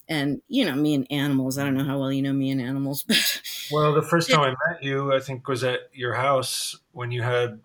[0.09, 2.59] and you know me and animals i don't know how well you know me and
[2.59, 6.75] animals but well the first time i met you i think was at your house
[6.91, 7.59] when you had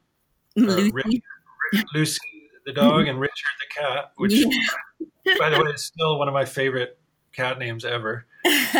[0.58, 0.92] uh, lucy.
[0.92, 2.20] Rick, lucy
[2.66, 5.34] the dog and richard the cat which yeah.
[5.38, 6.98] by the way is still one of my favorite
[7.32, 8.26] cat names ever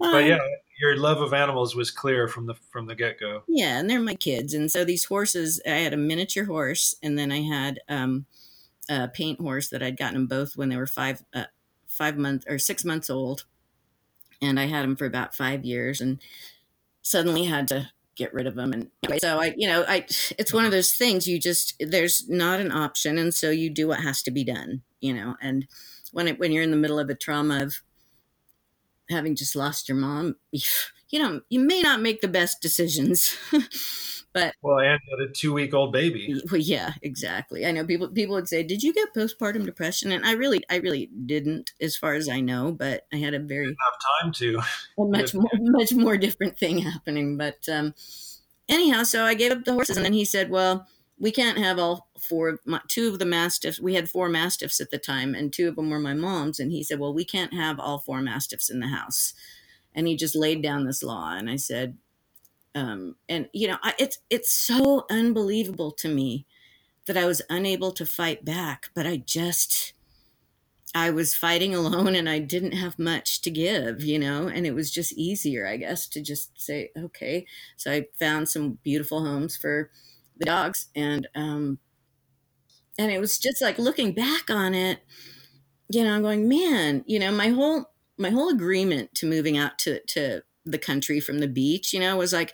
[0.00, 0.38] but yeah,
[0.80, 3.42] your love of animals was clear from the from the get go.
[3.48, 5.60] Yeah, and they're my kids, and so these horses.
[5.66, 8.26] I had a miniature horse, and then I had um,
[8.88, 11.44] a paint horse that I'd gotten them both when they were five uh,
[11.86, 13.44] five months or six months old,
[14.40, 16.20] and I had them for about five years, and
[17.02, 20.04] suddenly had to get rid of them and so i you know i
[20.36, 23.86] it's one of those things you just there's not an option and so you do
[23.86, 25.68] what has to be done you know and
[26.12, 27.80] when it when you're in the middle of a trauma of
[29.10, 33.36] having just lost your mom, you know, you may not make the best decisions.
[34.32, 36.40] but well, and had a two week old baby.
[36.50, 37.66] Well, yeah, exactly.
[37.66, 40.76] I know people people would say, "Did you get postpartum depression?" And I really, I
[40.76, 42.72] really didn't, as far as I know.
[42.72, 46.78] But I had a very have time to a much more much more different thing
[46.78, 47.36] happening.
[47.36, 47.94] But um,
[48.68, 50.86] anyhow, so I gave up the horses, and then he said, "Well."
[51.18, 54.90] We can't have all four my, two of the mastiffs we had four mastiffs at
[54.90, 57.54] the time and two of them were my mom's and he said well we can't
[57.54, 59.34] have all four mastiffs in the house.
[59.94, 61.96] And he just laid down this law and i said
[62.74, 66.46] um, and you know I, it's it's so unbelievable to me
[67.06, 69.94] that i was unable to fight back but i just
[70.94, 74.74] i was fighting alone and i didn't have much to give you know and it
[74.74, 77.46] was just easier i guess to just say okay.
[77.76, 79.90] So i found some beautiful homes for
[80.38, 81.78] the dogs and um
[82.98, 85.00] and it was just like looking back on it
[85.88, 89.78] you know i'm going man you know my whole my whole agreement to moving out
[89.78, 92.52] to to the country from the beach you know was like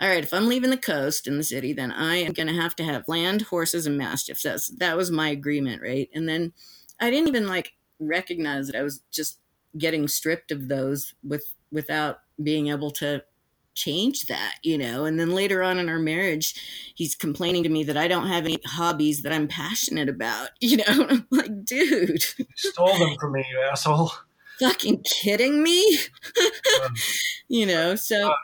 [0.00, 2.54] all right if i'm leaving the coast in the city then i am going to
[2.54, 4.42] have to have land horses and mastiffs.
[4.42, 6.08] That's that was my agreement right?
[6.14, 6.52] And then
[7.00, 9.40] i didn't even like recognize that i was just
[9.76, 13.22] getting stripped of those with without being able to
[13.76, 15.04] change that, you know.
[15.04, 16.54] And then later on in our marriage,
[16.94, 20.78] he's complaining to me that I don't have any hobbies that I'm passionate about, you
[20.78, 20.84] know.
[21.08, 24.12] I'm like, dude, you stole them from me, you asshole.
[24.58, 25.98] Fucking kidding me?
[26.84, 26.94] um,
[27.48, 28.30] you know, so.
[28.30, 28.34] Uh,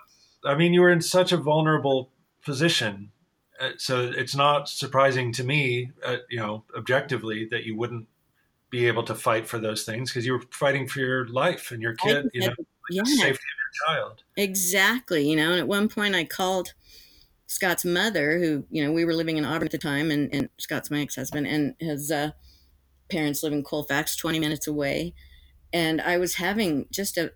[0.45, 2.11] I mean, you were in such a vulnerable
[2.45, 3.11] position.
[3.59, 8.07] Uh, so it's not surprising to me, uh, you know, objectively, that you wouldn't
[8.71, 11.81] be able to fight for those things because you were fighting for your life and
[11.81, 12.55] your kid, you know,
[12.91, 13.03] yeah.
[13.05, 13.45] safety
[13.87, 14.23] child.
[14.37, 15.29] Exactly.
[15.29, 16.75] You know, and at one point I called
[17.47, 20.49] Scott's mother, who, you know, we were living in Auburn at the time, and, and
[20.59, 22.31] Scott's my ex husband, and his uh,
[23.11, 25.15] parents live in Colfax, 20 minutes away.
[25.73, 27.33] And I was having just a,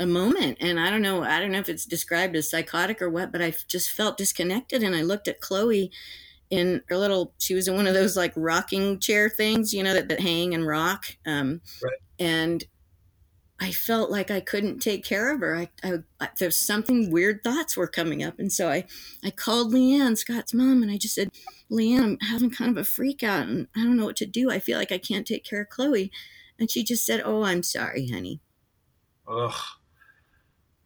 [0.00, 3.08] a moment and i don't know i don't know if it's described as psychotic or
[3.08, 5.88] what but i just felt disconnected and i looked at chloe
[6.50, 9.94] in her little she was in one of those like rocking chair things you know
[9.94, 11.98] that, that hang and rock um, right.
[12.18, 12.64] and
[13.60, 15.56] i felt like i couldn't take care of her.
[15.56, 18.38] I, I, I there's something weird thoughts were coming up.
[18.38, 18.84] And so i
[19.24, 21.30] i called leanne scott's mom and i just said
[21.70, 24.50] leanne i'm having kind of a freak out and i don't know what to do.
[24.50, 26.10] I feel like i can't take care of chloe.
[26.58, 28.40] And she just said oh i'm sorry honey.
[29.28, 29.54] Ugh.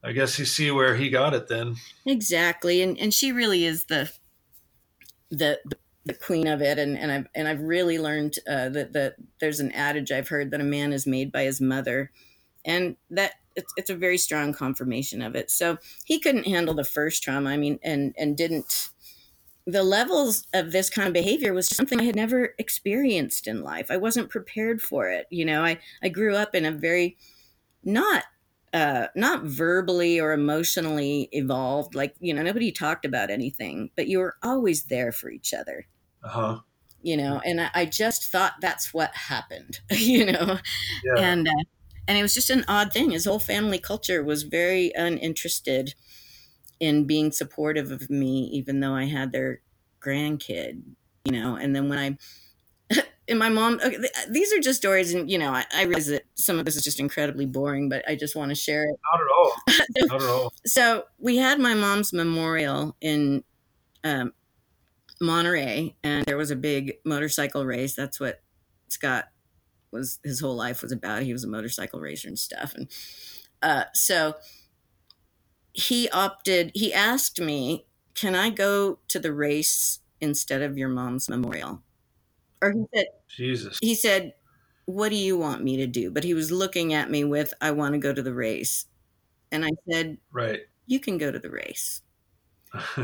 [0.03, 1.77] I guess you see where he got it then.
[2.07, 4.11] Exactly, and and she really is the
[5.31, 5.61] the
[6.05, 9.61] the queen of it, and and I've and I've really learned uh, that that there's
[9.61, 12.13] an adage I've heard that a man is made by his mother,
[12.69, 15.51] and that it's it's a very strong confirmation of it.
[15.51, 17.51] So he couldn't handle the first trauma.
[17.51, 18.91] I mean, and and didn't.
[19.67, 23.91] The levels of this kind of behavior was something I had never experienced in life.
[23.91, 25.27] I wasn't prepared for it.
[25.31, 27.17] You know, I I grew up in a very
[27.83, 28.25] not
[28.73, 31.95] uh, not verbally or emotionally evolved.
[31.95, 35.87] Like, you know, nobody talked about anything, but you were always there for each other.
[36.23, 36.59] Uh huh.
[37.01, 40.59] You know, and I, I, just thought that's what happened, you know?
[41.05, 41.23] Yeah.
[41.23, 41.53] And, uh,
[42.09, 43.11] and it was just an odd thing.
[43.11, 45.95] His whole family culture was very uninterested
[46.81, 49.61] in being supportive of me, even though I had their
[50.01, 50.83] grandkid,
[51.25, 51.57] you know?
[51.57, 52.17] And then when I,
[53.29, 53.99] and my mom okay,
[54.31, 56.83] these are just stories and you know I, I, realize that some of this is
[56.83, 59.53] just incredibly boring but i just want to share it not at all
[60.17, 63.45] not at all so we had my mom's memorial in
[64.05, 64.33] um,
[65.21, 68.41] monterey and there was a big motorcycle race that's what
[68.89, 69.27] scott
[69.93, 72.89] was his whole life was about he was a motorcycle racer and stuff and
[73.63, 74.35] uh, so
[75.73, 81.29] he opted he asked me can i go to the race instead of your mom's
[81.29, 81.83] memorial
[82.61, 83.79] or he said, Jesus.
[83.81, 84.35] He said,
[84.87, 86.11] What do you want me to do?
[86.11, 88.87] But he was looking at me with, I want to go to the race.
[89.53, 90.61] And I said, Right.
[90.87, 92.03] You can go to the race.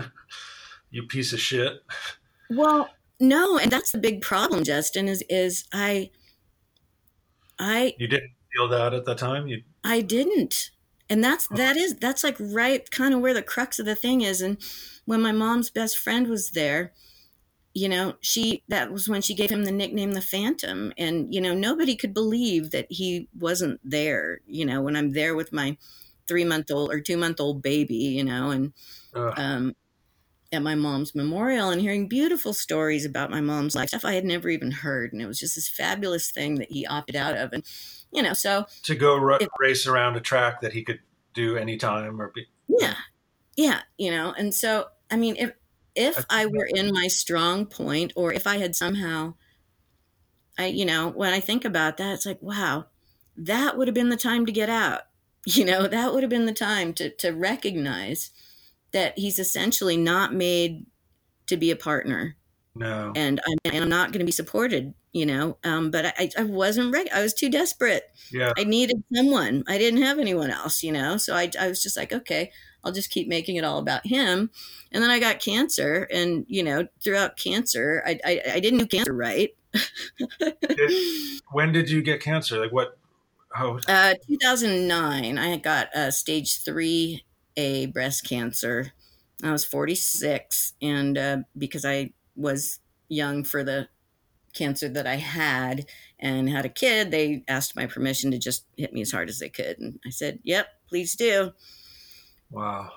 [0.91, 1.83] you piece of shit.
[2.51, 6.11] Well, no, and that's the big problem, Justin, is is I
[7.65, 9.49] I You didn't feel that at the time?
[9.49, 10.71] You I didn't.
[11.11, 14.23] And that's that is that's like right kind of where the crux of the thing
[14.23, 14.41] is.
[14.41, 14.59] And
[15.05, 16.93] when my mom's best friend was there,
[17.75, 21.41] you know she that was when she gave him the nickname the phantom and you
[21.41, 25.77] know nobody could believe that he wasn't there you know when i'm there with my
[26.29, 28.73] three month old or two month old baby you know and
[29.15, 29.75] um,
[30.55, 34.25] at my mom's memorial and hearing beautiful stories about my mom's life stuff i had
[34.25, 35.13] never even heard.
[35.13, 37.53] And it was just this fabulous thing that he opted out of.
[37.53, 37.65] And
[38.13, 41.01] you know so to go r- it, race around a track that he could
[41.35, 42.95] do anytime or be yeah.
[43.57, 45.53] Yeah you know and so i mean if
[45.95, 49.35] if I were in my strong point or if I had somehow
[50.59, 52.87] I you know, when I think about that, it's like, wow,
[53.37, 55.03] that would have been the time to get out.
[55.47, 58.31] You know, that would have been the time to to recognize
[58.95, 60.87] that he's essentially not made
[61.49, 62.37] to be a partner.
[62.77, 63.13] No.
[63.15, 65.59] And I'm, and I'm not going to be supported, you know.
[65.65, 67.11] Um, but I, I wasn't ready.
[67.11, 68.05] I was too desperate.
[68.33, 68.53] Yeah.
[68.57, 69.65] I needed someone.
[69.69, 71.17] I didn't have anyone else, you know.
[71.17, 72.53] So I, I was just like, okay,
[72.85, 74.51] I'll just keep making it all about him.
[74.93, 78.87] And then I got cancer, and you know, throughout cancer, I I, I didn't do
[78.87, 79.51] cancer right.
[80.41, 82.61] did, when did you get cancer?
[82.61, 82.97] Like what?
[83.53, 83.79] How?
[83.89, 85.39] Uh, 2009.
[85.39, 87.25] I got uh, stage three
[87.57, 88.93] A breast cancer.
[89.43, 93.89] I was 46, and uh, because I was young for the
[94.55, 95.87] cancer that I had
[96.19, 99.39] and had a kid, they asked my permission to just hit me as hard as
[99.39, 99.79] they could.
[99.79, 101.53] And I said, Yep, please do.
[102.51, 102.93] Wow.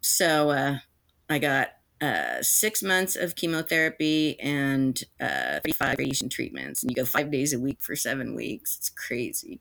[0.00, 0.78] So uh,
[1.28, 6.82] I got uh, six months of chemotherapy and uh, 35 radiation treatments.
[6.82, 8.76] And you go five days a week for seven weeks.
[8.76, 9.60] It's crazy.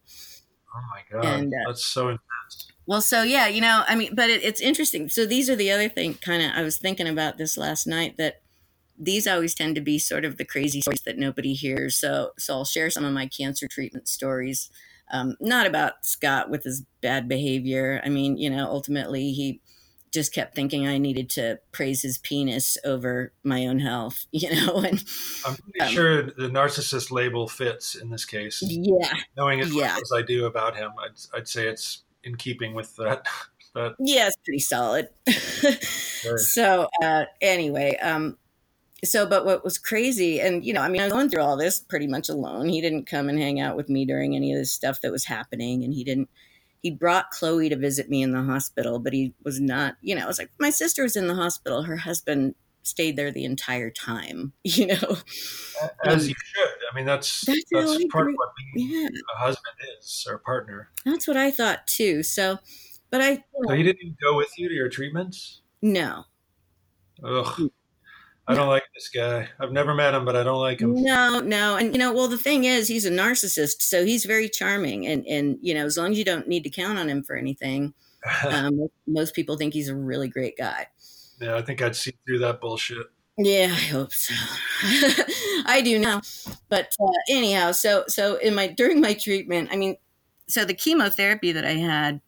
[0.75, 1.25] Oh my God.
[1.25, 2.71] And, uh, That's so intense.
[2.85, 5.09] Well, so yeah, you know, I mean, but it, it's interesting.
[5.09, 8.17] So these are the other thing kind of, I was thinking about this last night
[8.17, 8.41] that
[8.97, 11.97] these always tend to be sort of the crazy stories that nobody hears.
[11.97, 14.69] So, so I'll share some of my cancer treatment stories
[15.11, 18.01] um, not about Scott with his bad behavior.
[18.03, 19.61] I mean, you know, ultimately he
[20.15, 24.77] just kept thinking I needed to praise his penis over my own health, you know.
[24.77, 25.03] And
[25.45, 28.63] I'm pretty um, sure the narcissist label fits in this case.
[28.65, 29.95] Yeah, knowing as yeah.
[29.95, 33.27] as I do about him, I'd, I'd say it's in keeping with that.
[33.75, 33.95] that.
[33.99, 35.09] Yeah, it's pretty solid.
[36.37, 38.37] so uh, anyway, um,
[39.03, 41.57] so but what was crazy and you know i mean i was going through all
[41.57, 44.57] this pretty much alone he didn't come and hang out with me during any of
[44.57, 46.29] this stuff that was happening and he didn't
[46.85, 50.23] he brought chloe to visit me in the hospital but he was not you know
[50.23, 53.89] it was like my sister was in the hospital her husband stayed there the entire
[53.89, 55.17] time you know
[56.05, 59.09] as um, you should i I mean, that's that's, that's part of what being yeah.
[59.35, 60.89] a husband is or a partner.
[61.03, 62.23] That's what I thought too.
[62.23, 62.57] So,
[63.11, 63.29] but I.
[63.31, 65.59] You know, so he didn't even go with you to your treatments.
[65.81, 66.23] No.
[67.21, 67.69] Ugh.
[68.47, 69.49] I don't like this guy.
[69.59, 70.93] I've never met him, but I don't like him.
[70.93, 74.49] No, no, and you know, well, the thing is, he's a narcissist, so he's very
[74.49, 77.23] charming, and and you know, as long as you don't need to count on him
[77.23, 77.93] for anything,
[78.47, 80.87] um, most people think he's a really great guy.
[81.41, 83.07] Yeah, I think I'd see through that bullshit.
[83.37, 84.33] Yeah, I hope so.
[85.65, 86.21] I do now,
[86.69, 89.97] but uh, anyhow, so so in my during my treatment, I mean,
[90.47, 92.21] so the chemotherapy that I had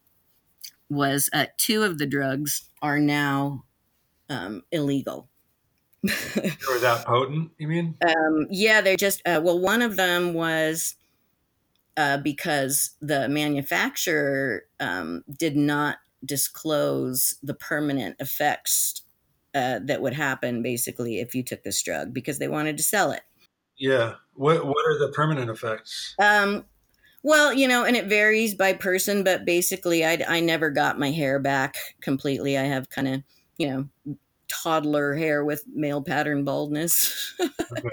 [0.89, 3.65] was uh, two of the drugs are now
[4.29, 5.29] um, illegal.
[6.03, 7.51] Or that potent?
[7.57, 7.95] You mean?
[8.07, 10.95] Um, yeah, they're just uh, well, one of them was
[11.95, 19.01] uh, because the manufacturer um, did not disclose the permanent effects
[19.55, 23.11] uh, that would happen basically if you took this drug because they wanted to sell
[23.11, 23.21] it.
[23.77, 24.15] Yeah.
[24.33, 26.15] What What are the permanent effects?
[26.19, 26.65] Um,
[27.23, 31.11] well, you know, and it varies by person, but basically, I I never got my
[31.11, 32.57] hair back completely.
[32.57, 33.23] I have kind of
[33.57, 34.15] you know
[34.47, 37.33] toddler hair with male pattern baldness.
[37.39, 37.89] okay.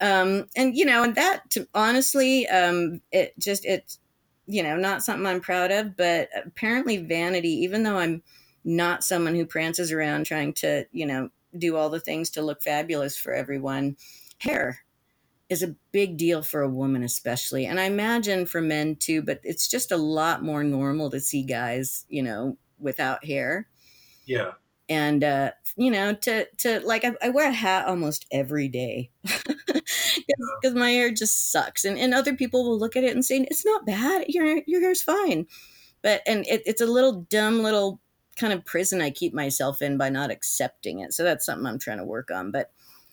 [0.00, 3.98] um, and you know, and that to, honestly, um, it just it's
[4.46, 7.50] you know not something I'm proud of, but apparently vanity.
[7.50, 8.22] Even though I'm
[8.64, 12.62] not someone who prances around trying to, you know, do all the things to look
[12.62, 13.96] fabulous for everyone.
[14.38, 14.80] Hair
[15.48, 17.64] is a big deal for a woman, especially.
[17.66, 21.42] And I imagine for men too, but it's just a lot more normal to see
[21.42, 23.68] guys, you know, without hair.
[24.26, 24.52] Yeah.
[24.88, 29.10] And, uh, you know, to, to like, I, I wear a hat almost every day
[29.22, 31.84] because my hair just sucks.
[31.84, 34.26] And, and other people will look at it and say, it's not bad.
[34.28, 35.46] Your, your hair's fine.
[36.02, 38.00] But, and it, it's a little dumb little
[38.38, 41.12] kind of prison I keep myself in by not accepting it.
[41.12, 42.50] So that's something I'm trying to work on.
[42.50, 42.70] But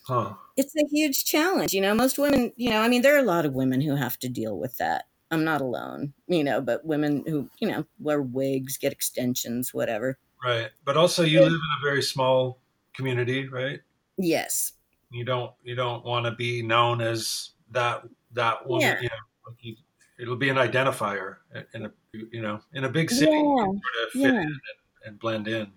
[0.07, 0.33] huh.
[0.55, 1.73] it's a huge challenge.
[1.73, 3.95] You know, most women, you know, I mean, there are a lot of women who
[3.95, 5.05] have to deal with that.
[5.31, 10.19] I'm not alone, you know, but women who, you know, wear wigs, get extensions, whatever.
[10.45, 10.69] Right.
[10.83, 12.59] But also you live in a very small
[12.93, 13.79] community, right?
[14.17, 14.73] Yes.
[15.09, 19.01] You don't you don't want to be known as that that woman, yeah.
[19.01, 19.75] you know, like you,
[20.19, 21.37] it'll be an identifier
[21.73, 23.31] in a you know, in a big city.
[23.31, 23.39] Yeah.
[23.41, 24.41] Sort of fit yeah.
[24.41, 24.59] in
[25.05, 25.71] and blend in.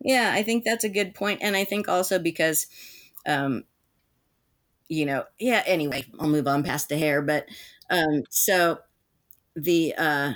[0.00, 2.66] Yeah, I think that's a good point, and I think also because,
[3.26, 3.64] um,
[4.88, 5.62] you know, yeah.
[5.66, 7.46] Anyway, I'll move on past the hair, but
[7.90, 8.78] um, so
[9.56, 10.32] the uh,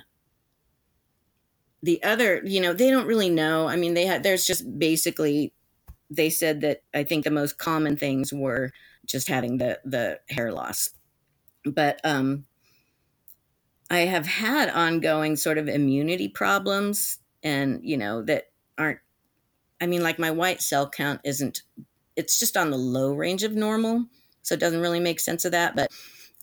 [1.83, 3.69] the other, you know, they don't really know.
[3.69, 5.53] I mean, they had there's just basically
[6.11, 8.73] they said that I think the most common things were
[9.07, 10.91] just having the the hair loss,
[11.65, 12.47] but um,
[13.91, 18.45] I have had ongoing sort of immunity problems and you know that
[18.79, 18.99] aren't
[19.81, 21.63] i mean like my white cell count isn't
[22.17, 24.07] it's just on the low range of normal
[24.43, 25.91] so it doesn't really make sense of that but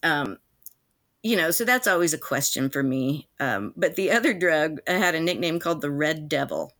[0.04, 0.38] um
[1.24, 3.28] you know so that's always a question for me.
[3.39, 6.74] Um but the other drug i had a nickname called the red devil.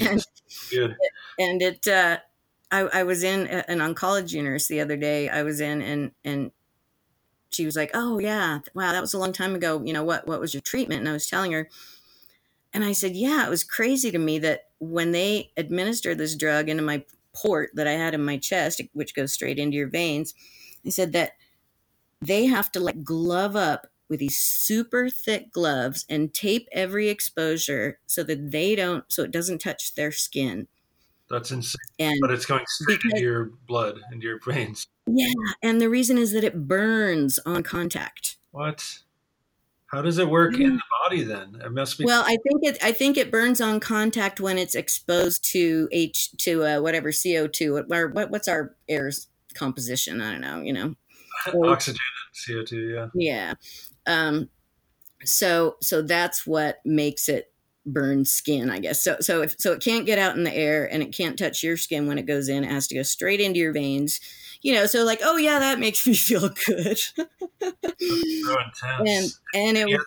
[0.00, 0.24] And,
[0.70, 0.96] Good.
[1.38, 2.18] and it uh
[2.72, 5.28] I, I was in an oncology nurse the other day.
[5.28, 6.50] I was in and and
[7.50, 9.82] she was like oh yeah wow that was a long time ago.
[9.84, 11.00] You know what what was your treatment?
[11.00, 11.68] And i was telling her.
[12.72, 16.68] And I said, Yeah, it was crazy to me that when they administered this drug
[16.68, 20.34] into my port that I had in my chest, which goes straight into your veins,
[20.84, 21.32] they said that
[22.20, 28.00] they have to like glove up with these super thick gloves and tape every exposure
[28.06, 30.66] so that they don't, so it doesn't touch their skin.
[31.30, 31.78] That's insane.
[32.00, 34.88] And but it's going straight because, into your blood, into your veins.
[35.06, 35.32] Yeah.
[35.62, 38.36] And the reason is that it burns on contact.
[38.50, 38.98] What?
[39.86, 41.60] How does it work in the body then?
[41.64, 42.04] It must be.
[42.04, 42.78] Well, I think it.
[42.82, 47.48] I think it burns on contact when it's exposed to H to uh, whatever CO
[47.48, 50.20] two or what, what's our air's composition?
[50.20, 50.60] I don't know.
[50.60, 50.94] You know,
[51.64, 52.00] oxygen
[52.48, 52.88] and CO two.
[52.88, 53.06] Yeah.
[53.14, 53.54] Yeah.
[54.06, 54.48] Um,
[55.24, 57.52] so so that's what makes it
[57.86, 59.02] burn skin, I guess.
[59.02, 61.62] So so if so, it can't get out in the air and it can't touch
[61.62, 62.64] your skin when it goes in.
[62.64, 64.20] It has to go straight into your veins
[64.62, 66.98] you know, so like, oh yeah, that makes me feel good.
[66.98, 67.26] so
[67.60, 67.80] intense.
[68.84, 70.04] And and it was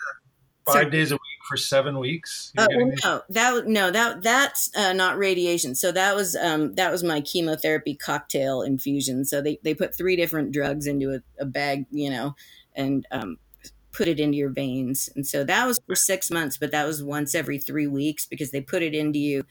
[0.66, 2.52] five so, days a week for seven weeks.
[2.58, 5.76] Uh, well, no, that no that that's uh, not radiation.
[5.76, 9.26] So that was um, that was my chemotherapy cocktail infusion.
[9.26, 12.36] So they they put three different drugs into a, a bag, you know,
[12.76, 13.38] and um,
[13.94, 15.10] put it into your veins.
[15.16, 18.52] And so that was for six months, but that was once every three weeks because
[18.52, 19.46] they put it into you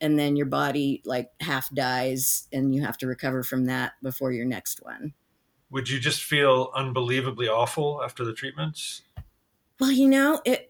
[0.00, 4.32] and then your body like half dies and you have to recover from that before
[4.32, 5.12] your next one.
[5.70, 9.02] Would you just feel unbelievably awful after the treatments?
[9.80, 10.68] Well, you know, it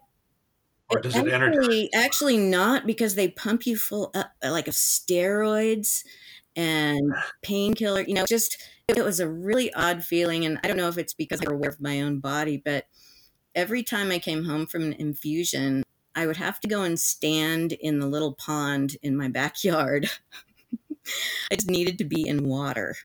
[0.88, 6.04] or does it actually, actually not because they pump you full uh, like of steroids
[6.56, 8.02] and painkiller.
[8.02, 11.14] You know, just it was a really odd feeling, and I don't know if it's
[11.14, 12.86] because I'm aware of my own body, but
[13.54, 15.84] every time I came home from an infusion,
[16.14, 20.10] I would have to go and stand in the little pond in my backyard.
[21.50, 22.96] I just needed to be in water.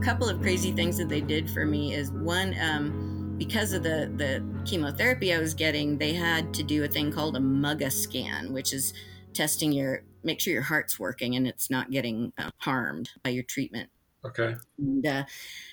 [0.00, 4.10] Couple of crazy things that they did for me is one, um, because of the
[4.16, 8.52] the chemotherapy I was getting, they had to do a thing called a MUGA scan,
[8.52, 8.92] which is
[9.32, 13.42] testing your make sure your heart's working and it's not getting uh, harmed by your
[13.42, 13.88] treatment.
[14.24, 14.54] Okay.
[14.76, 15.24] And, uh,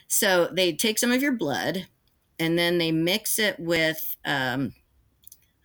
[0.08, 1.88] so they take some of your blood,
[2.40, 4.16] and then they mix it with.
[4.26, 4.74] Um,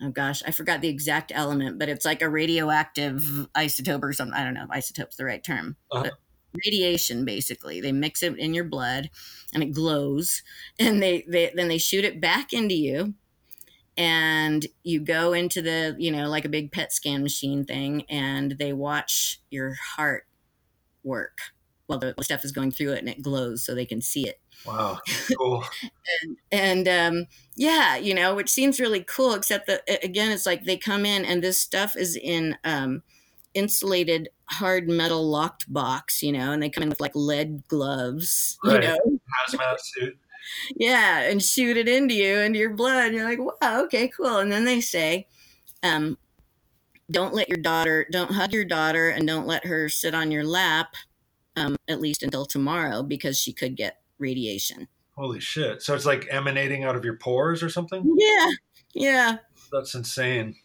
[0.00, 3.22] oh gosh, I forgot the exact element, but it's like a radioactive
[3.56, 4.34] isotope or something.
[4.34, 5.76] I don't know if isotope's the right term.
[5.90, 6.10] Uh-huh.
[6.64, 7.80] Radiation basically.
[7.80, 9.10] They mix it in your blood
[9.54, 10.42] and it glows
[10.78, 13.14] and they, they then they shoot it back into you
[13.96, 18.52] and you go into the you know like a big pet scan machine thing and
[18.58, 20.26] they watch your heart
[21.04, 21.38] work
[21.86, 24.40] while the stuff is going through it and it glows so they can see it.
[24.66, 24.98] Wow.
[25.36, 25.64] Cool.
[26.22, 27.26] And, and um,
[27.56, 31.24] yeah you know which seems really cool except that again it's like they come in
[31.24, 33.02] and this stuff is in um,
[33.54, 38.58] insulated hard metal locked box, you know, and they come in with like lead gloves,
[38.64, 38.82] right.
[38.82, 38.98] you know.
[39.48, 40.18] Hazmat suit.
[40.76, 43.06] Yeah, and shoot it into you, into your blood.
[43.06, 44.38] And you're like, wow, okay, cool.
[44.38, 45.28] And then they say,
[45.82, 46.18] um,
[47.10, 50.44] don't let your daughter, don't hug your daughter, and don't let her sit on your
[50.44, 50.94] lap,
[51.56, 54.88] um, at least until tomorrow, because she could get radiation.
[55.16, 55.82] Holy shit!
[55.82, 58.02] So it's like emanating out of your pores or something.
[58.16, 58.50] Yeah,
[58.94, 59.36] yeah.
[59.70, 60.56] That's insane.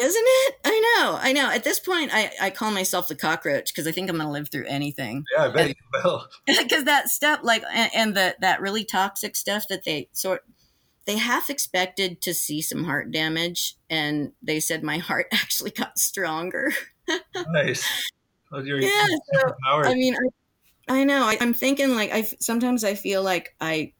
[0.00, 0.54] Isn't it?
[0.64, 1.50] I know, I know.
[1.50, 4.32] At this point, I, I call myself the cockroach because I think I'm going to
[4.32, 5.24] live through anything.
[5.36, 6.26] Yeah, I bet you will.
[6.46, 10.42] Because that stuff, like, and, and the that really toxic stuff that they sort,
[11.04, 15.98] they half expected to see some heart damage, and they said my heart actually got
[15.98, 16.72] stronger.
[17.48, 17.86] nice.
[18.50, 19.06] Well, yeah.
[19.34, 20.14] So, I mean,
[20.88, 21.24] I, I know.
[21.24, 23.92] I, I'm thinking like I sometimes I feel like I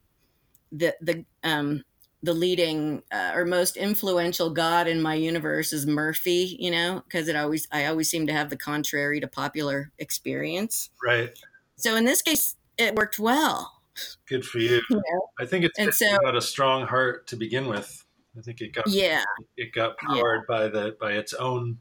[0.73, 1.85] the the um
[2.23, 7.29] the leading uh, or most influential god in my universe is Murphy, you know, because
[7.29, 10.91] it always I always seem to have the contrary to popular experience.
[11.03, 11.31] Right.
[11.77, 13.83] So in this case, it worked well.
[14.29, 14.83] Good for you.
[14.91, 15.29] you know?
[15.39, 18.05] I think it's and so, got a strong heart to begin with.
[18.39, 19.25] I think it got yeah
[19.57, 20.57] it got powered yeah.
[20.57, 21.79] by the by its own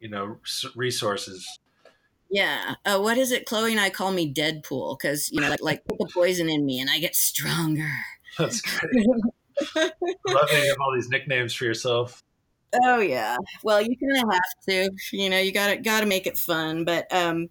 [0.00, 0.38] you know
[0.74, 1.46] resources.
[2.30, 2.74] Yeah.
[2.84, 3.46] Uh, what is it?
[3.46, 6.64] Chloe and I call me Deadpool because you know like, like put the poison in
[6.64, 7.90] me and I get stronger.
[8.38, 9.06] That's great.
[9.76, 12.22] Love that you have all these nicknames for yourself.
[12.82, 13.36] Oh yeah.
[13.62, 14.90] Well, you kind of have to.
[15.16, 16.84] You know, you got to got to make it fun.
[16.84, 17.48] But um,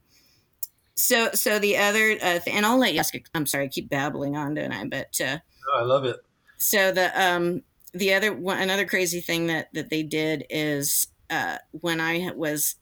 [0.95, 3.13] so so the other uh, th- and I'll let you ask.
[3.33, 4.85] I'm sorry, I keep babbling on, don't I?
[4.85, 5.37] But uh,
[5.73, 6.17] oh, I love it.
[6.57, 11.57] So the um the other one another crazy thing that that they did is uh
[11.71, 12.75] when I was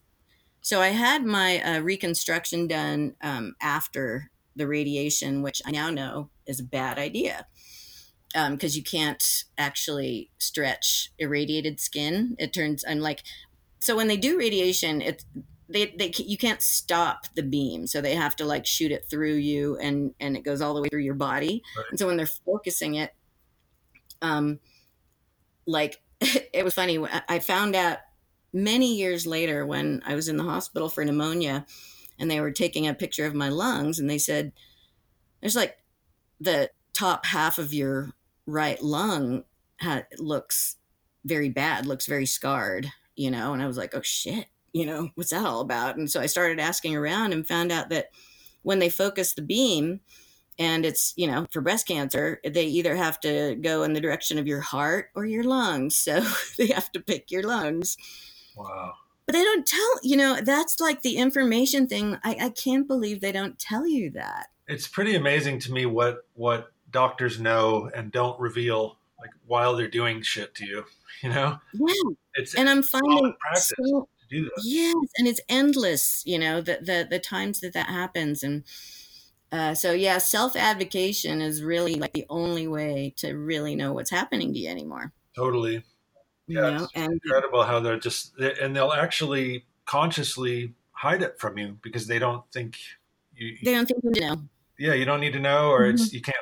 [0.61, 6.29] so I had my uh, reconstruction done um, after the radiation, which I now know
[6.45, 7.47] is a bad idea
[8.33, 12.35] because um, you can't actually stretch irradiated skin.
[12.39, 13.23] It turns and like
[13.79, 15.25] so when they do radiation, it
[15.67, 19.35] they, they you can't stop the beam, so they have to like shoot it through
[19.35, 21.63] you, and and it goes all the way through your body.
[21.77, 21.85] Right.
[21.89, 23.13] And so when they're focusing it,
[24.21, 24.59] um,
[25.65, 26.99] like it was funny.
[27.27, 27.99] I found out
[28.53, 31.65] many years later when I was in the hospital for pneumonia,
[32.19, 34.51] and they were taking a picture of my lungs, and they said,
[35.41, 35.77] "There's like
[36.39, 38.13] the top half of your
[38.45, 39.43] right lung
[39.81, 40.77] ha- looks
[41.25, 45.09] very bad, looks very scarred." You know, and I was like, "Oh shit." You know,
[45.15, 45.97] what's that all about?
[45.97, 48.09] And so I started asking around and found out that
[48.61, 49.99] when they focus the beam,
[50.61, 54.37] and it's you know for breast cancer they either have to go in the direction
[54.37, 56.23] of your heart or your lungs so
[56.57, 57.97] they have to pick your lungs
[58.55, 58.93] wow
[59.25, 63.21] but they don't tell you know that's like the information thing I, I can't believe
[63.21, 68.11] they don't tell you that it's pretty amazing to me what what doctors know and
[68.11, 70.85] don't reveal like while they're doing shit to you
[71.23, 74.07] you know yeah it's and i'm finding so,
[74.63, 78.63] yes and it's endless you know the, the the times that that happens and
[79.51, 84.09] uh, so yeah, self advocation is really like the only way to really know what's
[84.09, 85.11] happening to you anymore.
[85.35, 85.83] Totally.
[86.47, 86.83] Yeah, you know?
[86.83, 92.07] it's and, incredible how they're just and they'll actually consciously hide it from you because
[92.07, 92.77] they don't think
[93.35, 93.57] you.
[93.63, 94.41] They don't think you know.
[94.79, 95.95] Yeah, you don't need to know, or mm-hmm.
[95.95, 96.37] it's you can't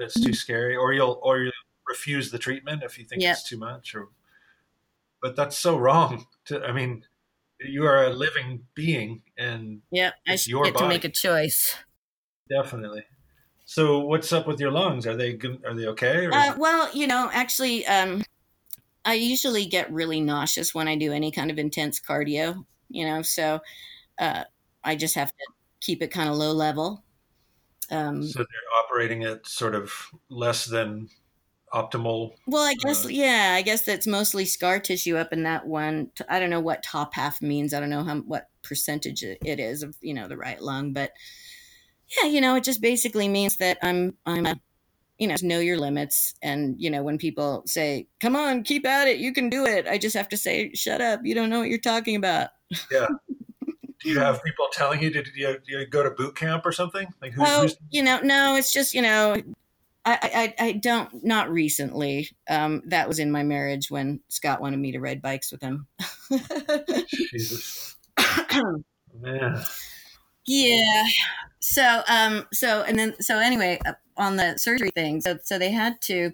[0.00, 0.04] it.
[0.04, 1.52] It's too scary, or you'll or you
[1.86, 3.32] refuse the treatment if you think yep.
[3.32, 3.94] it's too much.
[3.94, 4.08] Or,
[5.22, 6.26] but that's so wrong.
[6.46, 7.04] To I mean,
[7.60, 10.84] you are a living being, and yeah, I should get body.
[10.84, 11.76] to make a choice.
[12.48, 13.04] Definitely.
[13.66, 15.06] So, what's up with your lungs?
[15.06, 15.62] Are they good?
[15.64, 16.26] Are they okay?
[16.26, 18.24] Uh, well, you know, actually, um,
[19.04, 22.64] I usually get really nauseous when I do any kind of intense cardio.
[22.88, 23.60] You know, so
[24.18, 24.44] uh,
[24.82, 25.46] I just have to
[25.80, 27.04] keep it kind of low level.
[27.90, 29.92] Um, so they're operating at sort of
[30.28, 31.08] less than
[31.72, 32.32] optimal.
[32.46, 36.10] Well, I guess uh, yeah, I guess that's mostly scar tissue up in that one.
[36.28, 37.74] I don't know what top half means.
[37.74, 41.12] I don't know how what percentage it is of you know the right lung, but
[42.16, 44.60] yeah, you know, it just basically means that I'm I'm a
[45.20, 46.34] you know, know your limits.
[46.42, 49.86] And, you know, when people say, come on, keep at it, you can do it,
[49.86, 52.48] I just have to say, shut up, you don't know what you're talking about.
[52.90, 53.06] Yeah.
[54.00, 56.72] do you have people telling you, did you, do you go to boot camp or
[56.72, 57.06] something?
[57.20, 57.76] Like, who's, oh, who's...
[57.90, 59.36] you know, no, it's just, you know,
[60.04, 62.30] I, I, I don't, not recently.
[62.48, 65.86] Um, that was in my marriage when Scott wanted me to ride bikes with him.
[67.08, 67.96] Jesus.
[69.20, 69.62] Man.
[70.46, 71.04] Yeah.
[71.60, 75.70] So, um, so, and then, so anyway, uh, on the surgery thing, so, so they
[75.70, 76.32] had to,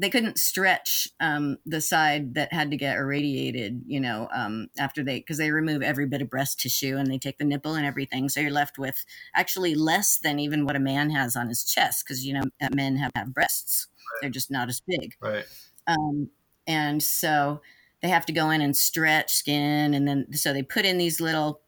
[0.00, 5.04] they couldn't stretch um, the side that had to get irradiated, you know, um, after
[5.04, 7.84] they, because they remove every bit of breast tissue and they take the nipple and
[7.84, 8.30] everything.
[8.30, 12.04] So you're left with actually less than even what a man has on his chest,
[12.04, 13.88] because, you know, men have, have breasts.
[13.92, 14.18] Right.
[14.22, 15.16] They're just not as big.
[15.20, 15.44] Right.
[15.86, 16.30] Um,
[16.66, 17.60] and so
[18.00, 19.92] they have to go in and stretch skin.
[19.92, 21.60] And then, so they put in these little,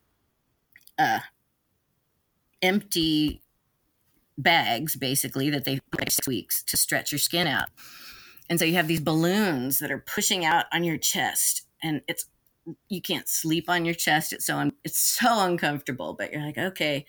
[0.99, 1.18] uh,
[2.62, 3.43] empty
[4.39, 7.68] bags basically that they put six weeks to stretch your skin out.
[8.53, 12.27] And so you have these balloons that are pushing out on your chest and it's
[12.91, 14.31] you can't sleep on your chest.
[14.35, 17.07] It's so it's so uncomfortable, but you're like, okay,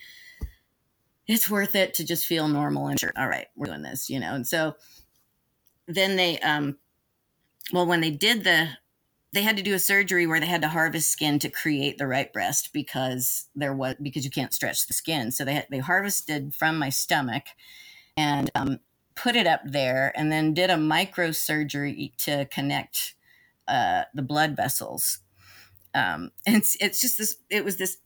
[1.28, 4.22] it's worth it to just feel normal and sure, all right, we're doing this, you
[4.22, 4.34] know.
[4.34, 4.76] And so
[5.86, 6.78] then they um
[7.74, 8.70] well when they did the
[9.34, 12.08] they had to do a surgery where they had to harvest skin to create the
[12.08, 15.30] right breast because there was because you can't stretch the skin.
[15.30, 17.48] So they they harvested from my stomach
[18.16, 18.80] and um,
[19.16, 23.16] put it up there, and then did a microsurgery to connect
[23.68, 25.20] uh, the blood vessels.
[25.94, 27.38] Um, and it's it's just this.
[27.50, 27.98] It was this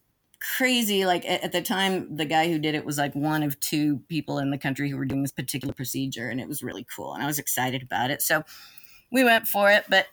[0.57, 3.97] crazy like at the time the guy who did it was like one of two
[4.07, 7.15] people in the country who were doing this particular procedure and it was really cool
[7.15, 8.43] and i was excited about it so
[9.11, 10.05] we went for it but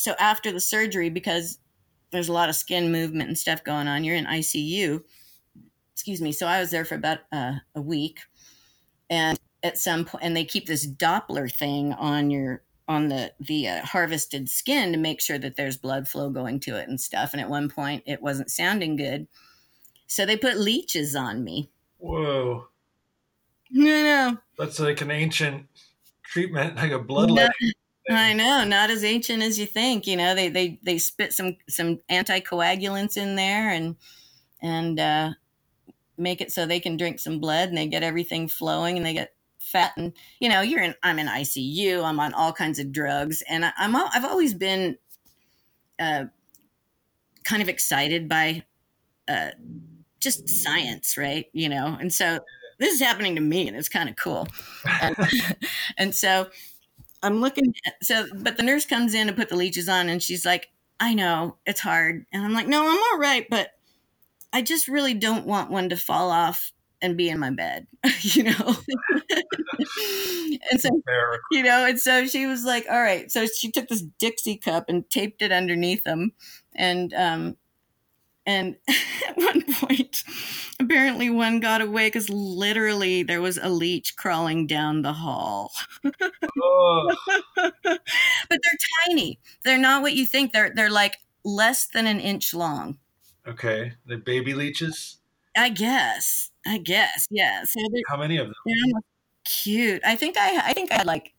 [0.00, 1.58] so after the surgery, because
[2.10, 5.02] there's a lot of skin movement and stuff going on, you're in ICU.
[5.92, 6.32] Excuse me.
[6.32, 8.20] So I was there for about uh, a week,
[9.10, 13.68] and at some point, and they keep this Doppler thing on your on the the
[13.68, 17.32] uh, harvested skin to make sure that there's blood flow going to it and stuff.
[17.32, 19.28] And at one point, it wasn't sounding good,
[20.06, 21.70] so they put leeches on me.
[21.98, 22.66] Whoa!
[23.70, 25.66] No, no, that's like an ancient
[26.24, 27.72] treatment, like a bloodletting.
[28.10, 30.06] I know, not as ancient as you think.
[30.06, 33.96] You know, they they they spit some some anticoagulants in there and
[34.60, 35.30] and uh,
[36.16, 39.14] make it so they can drink some blood and they get everything flowing and they
[39.14, 39.34] get
[39.70, 42.04] fat and you know you're in I'm in ICU.
[42.04, 44.98] I'm on all kinds of drugs and I, I'm I've always been
[45.98, 46.24] uh,
[47.44, 48.64] kind of excited by
[49.28, 49.50] uh,
[50.20, 51.46] just science, right?
[51.52, 52.40] You know, and so
[52.78, 54.48] this is happening to me and it's kind of cool.
[55.02, 55.16] and,
[55.98, 56.48] and so
[57.22, 60.22] I'm looking at, so, but the nurse comes in to put the leeches on and
[60.22, 62.26] she's like, I know it's hard.
[62.32, 63.70] And I'm like, no, I'm all right, but
[64.52, 66.72] I just really don't want one to fall off
[67.02, 67.86] and be in my bed,
[68.20, 68.52] you know?
[70.70, 71.02] and so,
[71.50, 73.30] you know, and so she was like, all right.
[73.30, 76.32] So she took this Dixie cup and taped it underneath them.
[76.74, 77.56] And, um,
[78.46, 78.76] and
[79.28, 80.24] at one point,
[80.80, 85.72] apparently one got away because literally there was a leech crawling down the hall.
[86.04, 87.16] oh.
[87.54, 87.70] but
[88.48, 88.58] they're
[89.06, 89.38] tiny.
[89.64, 90.52] They're not what you think.
[90.52, 92.98] They're they're like less than an inch long.
[93.46, 95.18] Okay, the baby leeches.
[95.56, 96.49] I guess.
[96.66, 97.26] I guess.
[97.30, 97.64] Yeah.
[97.64, 98.54] So how many of them?
[98.66, 99.00] They're
[99.44, 100.02] cute.
[100.04, 101.32] I think I I think I had like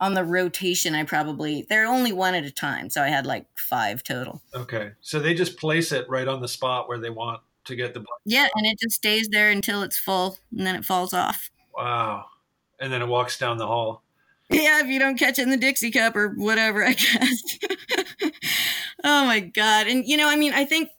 [0.00, 3.46] on the rotation, I probably they're only one at a time, so I had like
[3.56, 4.42] five total.
[4.54, 7.94] Okay, so they just place it right on the spot where they want to get
[7.94, 8.04] the.
[8.24, 11.50] Yeah, and it just stays there until it's full, and then it falls off.
[11.74, 12.26] Wow,
[12.78, 14.02] and then it walks down the hall.
[14.48, 17.58] Yeah, if you don't catch it in the Dixie cup or whatever, I guess.
[19.02, 19.88] oh my god!
[19.88, 20.90] And you know, I mean, I think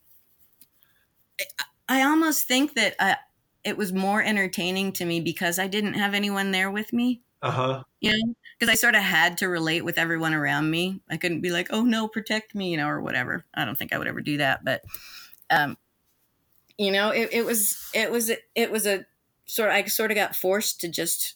[1.87, 3.15] I almost think that I, uh,
[3.67, 7.21] it was more entertaining to me because I didn't have anyone there with me.
[7.41, 7.83] Uh huh.
[7.99, 11.01] You know, because I sort of had to relate with everyone around me.
[11.09, 13.43] I couldn't be like, "Oh no, protect me," you know, or whatever.
[13.53, 14.85] I don't think I would ever do that, but
[15.49, 15.77] um,
[16.77, 19.05] you know, it, it was it was it was a
[19.45, 21.35] sort of I sort of got forced to just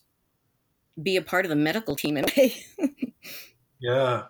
[1.01, 2.55] be a part of the medical team in a way.
[3.81, 4.23] yeah,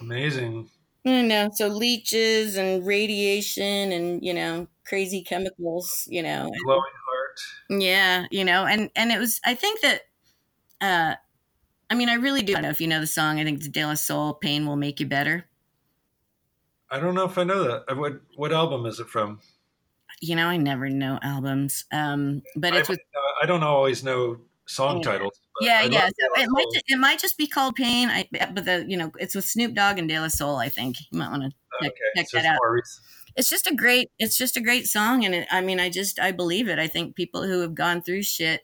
[0.00, 0.70] amazing.
[1.04, 1.50] I know.
[1.52, 6.06] So leeches and radiation and you know crazy chemicals.
[6.08, 6.82] You know, glowing
[7.68, 9.40] Yeah, you know, and and it was.
[9.44, 10.02] I think that.
[10.80, 11.14] uh
[11.90, 12.52] I mean, I really do.
[12.52, 13.38] I don't know if you know the song.
[13.38, 14.32] I think it's De La Soul.
[14.32, 15.44] Pain will make you better.
[16.90, 17.96] I don't know if I know that.
[17.96, 19.40] What what album is it from?
[20.22, 21.84] You know, I never know albums.
[21.92, 23.00] Um, but it's I, with.
[23.42, 25.12] I don't always know song yeah.
[25.12, 25.40] titles.
[25.60, 26.06] Yeah, yeah.
[26.06, 28.08] So it might it might just be called Pain.
[28.08, 30.56] I but the you know it's with Snoop Dogg and De La Soul.
[30.56, 31.50] I think you might want to
[31.82, 32.00] check, okay.
[32.16, 32.58] check so that out.
[33.36, 36.20] It's just a great it's just a great song, and it, I mean I just
[36.20, 36.78] I believe it.
[36.78, 38.62] I think people who have gone through shit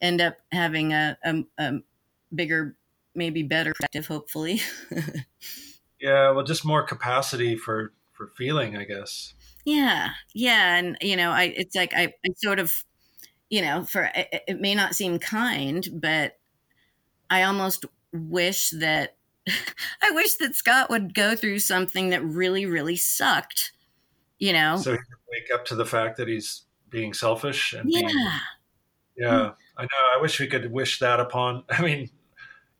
[0.00, 1.72] end up having a, a, a
[2.34, 2.76] bigger,
[3.14, 4.60] maybe better perspective, hopefully.
[6.00, 9.34] yeah, well, just more capacity for for feeling, I guess.
[9.64, 12.84] Yeah, yeah, and you know, I it's like I, I sort of,
[13.50, 16.38] you know, for it, it may not seem kind, but
[17.28, 19.16] I almost wish that
[20.02, 23.72] I wish that Scott would go through something that really, really sucked.
[24.38, 27.90] You know, so he can wake up to the fact that he's being selfish and
[27.90, 28.18] yeah, being,
[29.16, 29.50] yeah.
[29.78, 29.88] I know.
[30.14, 31.64] I wish we could wish that upon.
[31.70, 32.10] I mean,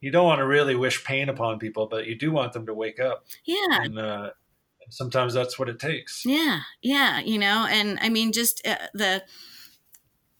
[0.00, 2.74] you don't want to really wish pain upon people, but you do want them to
[2.74, 3.24] wake up.
[3.44, 3.56] Yeah.
[3.70, 4.30] And, uh,
[4.88, 6.24] sometimes that's what it takes.
[6.24, 6.60] Yeah.
[6.82, 7.20] Yeah.
[7.20, 9.24] You know, and I mean, just uh, the,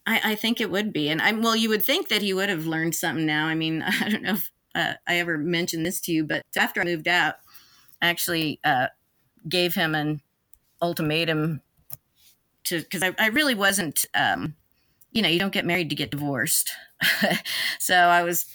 [0.05, 1.09] I, I think it would be.
[1.09, 3.47] And I'm, well, you would think that he would have learned something now.
[3.47, 6.81] I mean, I don't know if uh, I ever mentioned this to you, but after
[6.81, 7.35] I moved out,
[8.01, 8.87] I actually uh,
[9.49, 10.21] gave him an
[10.81, 11.61] ultimatum
[12.65, 14.55] to, because I, I really wasn't, um,
[15.11, 16.71] you know, you don't get married to get divorced.
[17.79, 18.45] so I was,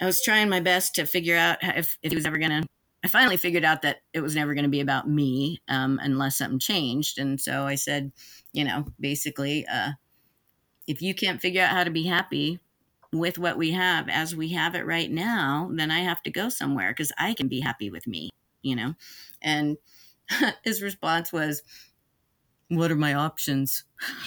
[0.00, 2.66] I was trying my best to figure out if, if he was ever to.
[3.04, 6.60] I finally figured out that it was never to be about me um, unless something
[6.60, 7.18] changed.
[7.18, 8.12] And so I said,
[8.52, 9.92] you know, basically, uh,
[10.86, 12.60] if you can't figure out how to be happy
[13.12, 16.48] with what we have as we have it right now, then I have to go
[16.48, 18.30] somewhere because I can be happy with me,
[18.62, 18.94] you know?
[19.40, 19.76] And
[20.64, 21.62] his response was,
[22.68, 23.84] What are my options?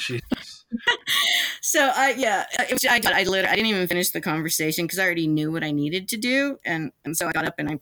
[1.62, 5.06] so I yeah, was, I I literally I didn't even finish the conversation because I
[5.06, 7.80] already knew what I needed to do, and and so I got up and I,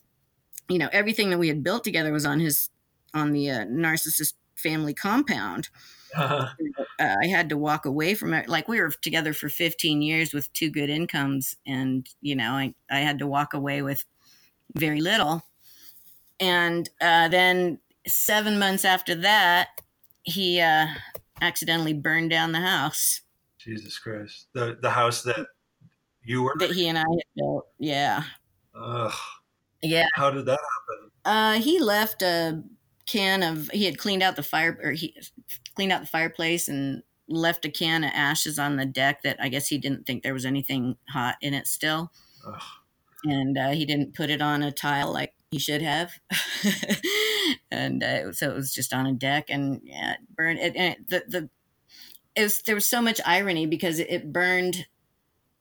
[0.70, 2.70] you know, everything that we had built together was on his
[3.14, 5.70] on the uh, narcissist family compound.
[6.16, 6.48] Uh-huh.
[7.00, 8.48] Uh, I had to walk away from it.
[8.48, 12.76] Like we were together for 15 years with two good incomes, and you know, I
[12.90, 14.06] I had to walk away with
[14.76, 15.44] very little.
[16.40, 19.70] And uh, then seven months after that,
[20.24, 20.88] he uh,
[21.42, 23.22] accidentally burned down the house.
[23.58, 24.48] Jesus Christ.
[24.54, 25.48] The the house that
[26.24, 27.68] you were that he and I had built.
[27.80, 28.24] Yeah.
[28.76, 29.14] Ugh.
[29.82, 30.08] Yeah.
[30.16, 31.12] How did that happen?
[31.26, 32.64] Uh, he left a
[33.06, 35.16] can of he had cleaned out the fire or he
[35.76, 39.50] cleaned out the fireplace and left a can of ashes on the deck that I
[39.50, 42.12] guess he didn't think there was anything hot in it still.
[42.46, 42.62] Ugh.
[43.24, 46.12] and uh, he didn't put it on a tile like he should have,
[47.74, 50.60] and uh, so it was just on a deck, and yeah, it burned.
[50.60, 51.50] It, and it, the the
[52.36, 54.86] it was there was so much irony because it, it burned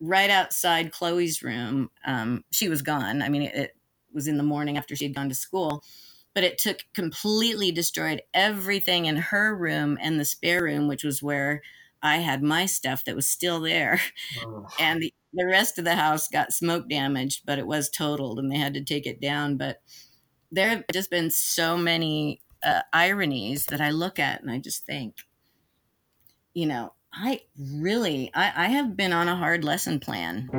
[0.00, 1.90] right outside Chloe's room.
[2.04, 3.22] Um, she was gone.
[3.22, 3.76] I mean, it, it
[4.12, 5.82] was in the morning after she'd gone to school,
[6.34, 11.22] but it took completely destroyed everything in her room and the spare room, which was
[11.22, 11.62] where
[12.02, 14.00] I had my stuff that was still there.
[14.44, 14.66] Oh.
[14.80, 18.50] And the, the rest of the house got smoke damaged, but it was totaled and
[18.50, 19.56] they had to take it down.
[19.56, 19.80] But
[20.53, 24.84] there have just been so many uh, ironies that I look at and I just
[24.84, 25.16] think,
[26.53, 30.50] you know, I really, I, I have been on a hard lesson plan.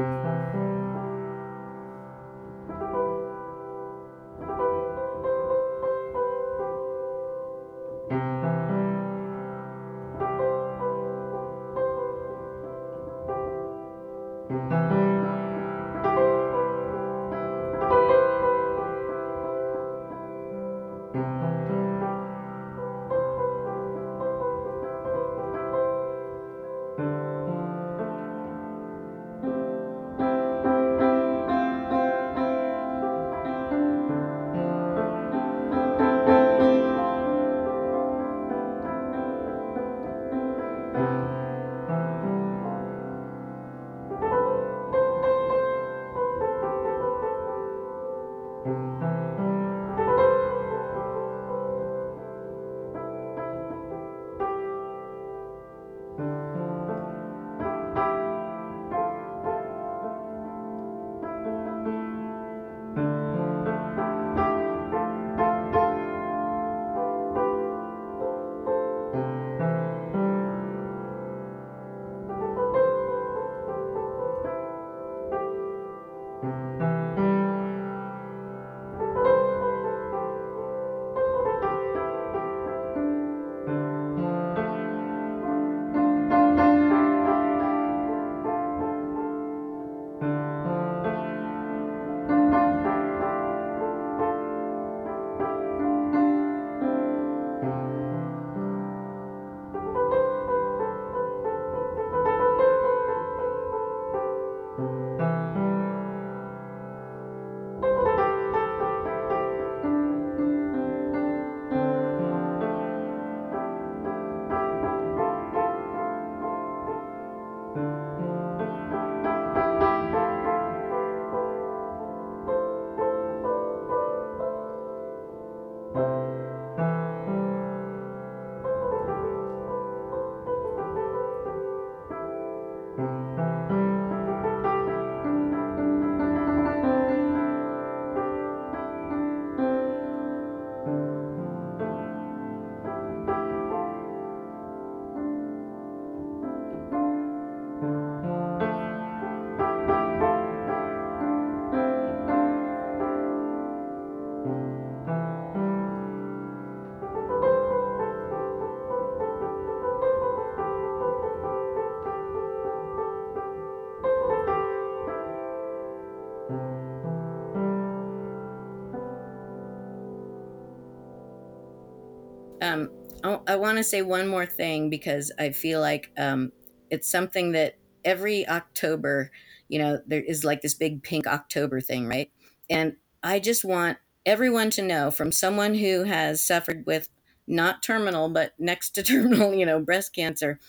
[172.63, 172.89] Um,
[173.23, 176.51] I, I want to say one more thing because I feel like um,
[176.89, 179.31] it's something that every October,
[179.67, 182.31] you know, there is like this big pink October thing, right?
[182.69, 187.09] And I just want everyone to know from someone who has suffered with
[187.45, 190.59] not terminal, but next to terminal, you know, breast cancer.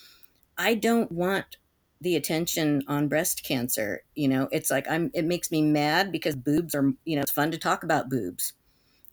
[0.59, 1.57] I don't want
[2.01, 4.03] the attention on breast cancer.
[4.15, 7.31] You know, it's like I'm, it makes me mad because boobs are, you know, it's
[7.31, 8.53] fun to talk about boobs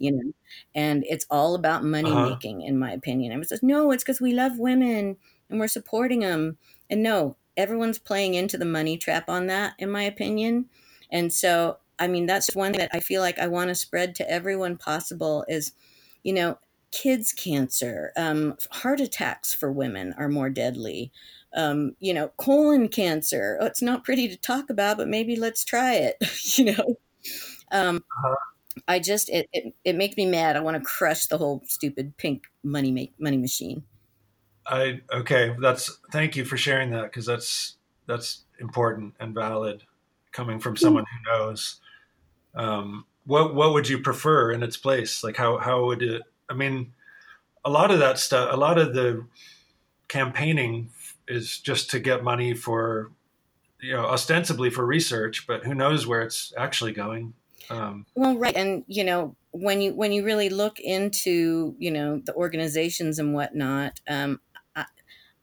[0.02, 0.34] you know,
[0.74, 2.30] and it's all about money uh-huh.
[2.30, 3.32] making, in my opinion.
[3.32, 5.18] I says, no, it's because we love women
[5.50, 6.58] and we're supporting them.
[6.90, 10.66] And no, everyone's playing into the money trap on that, in my opinion.
[11.12, 14.30] And so, I mean, that's one that I feel like I want to spread to
[14.30, 15.74] everyone possible is,
[16.24, 16.58] you know,
[16.92, 21.12] kids cancer, um, heart attacks for women are more deadly.
[21.54, 23.58] Um, you know, colon cancer.
[23.60, 26.18] Oh, it's not pretty to talk about, but maybe let's try it.
[26.58, 26.98] you know,
[27.72, 28.36] um, uh-huh.
[28.88, 30.56] I just it, it it makes me mad.
[30.56, 33.84] I want to crush the whole stupid pink money make money machine.
[34.68, 37.76] I okay, that's thank you for sharing that because that's
[38.08, 39.84] that's important and valid
[40.32, 41.80] coming from someone who knows.
[42.56, 45.24] Um, what what would you prefer in its place?
[45.24, 46.22] Like how how would it?
[46.50, 46.94] I mean,
[47.64, 49.26] a lot of that stuff, a lot of the
[50.08, 50.90] campaigning
[51.28, 53.12] is just to get money for
[53.80, 57.34] you know ostensibly for research, but who knows where it's actually going.
[57.72, 62.22] Um, well, right, and you know when you when you really look into you know
[62.24, 64.42] the organizations and whatnot, um,
[64.76, 64.86] I,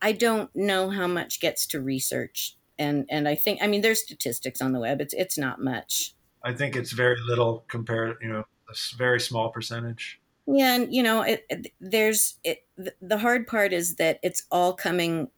[0.02, 4.02] I don't know how much gets to research, and and I think I mean there's
[4.02, 5.00] statistics on the web.
[5.00, 6.14] It's it's not much.
[6.44, 8.18] I think it's very little compared.
[8.20, 10.20] You know, a very small percentage.
[10.46, 12.66] Yeah, and you know, it, it, there's it,
[13.00, 15.28] the hard part is that it's all coming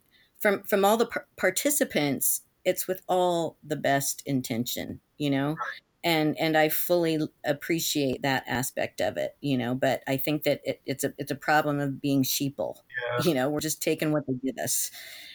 [0.41, 2.41] from from all the par- participants.
[2.63, 5.49] It's with all the best intention, you know.
[5.51, 9.75] Right and and I fully appreciate that aspect of it, you know.
[9.75, 12.77] But I think that it, it's a it's a problem of being sheeple.
[13.03, 13.23] Yeah.
[13.23, 14.91] You know, we're just taking what they give us,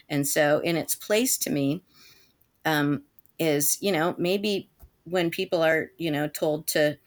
[0.08, 1.82] and so in its place to me,
[2.64, 3.02] um,
[3.38, 4.70] is you know maybe
[5.04, 6.98] when people are you know told to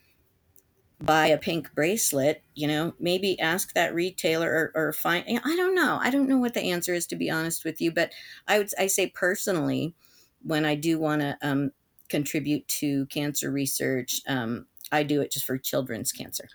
[1.02, 5.26] buy a pink bracelet, you know, maybe ask that retailer or, or find.
[5.28, 5.98] I don't know.
[6.02, 8.12] I don't know what the answer is to be honest with you, but
[8.48, 9.96] I would I say personally,
[10.42, 11.72] when I do want to um,
[12.10, 14.22] contribute to cancer research.
[14.28, 16.48] Um, I do it just for children's cancer.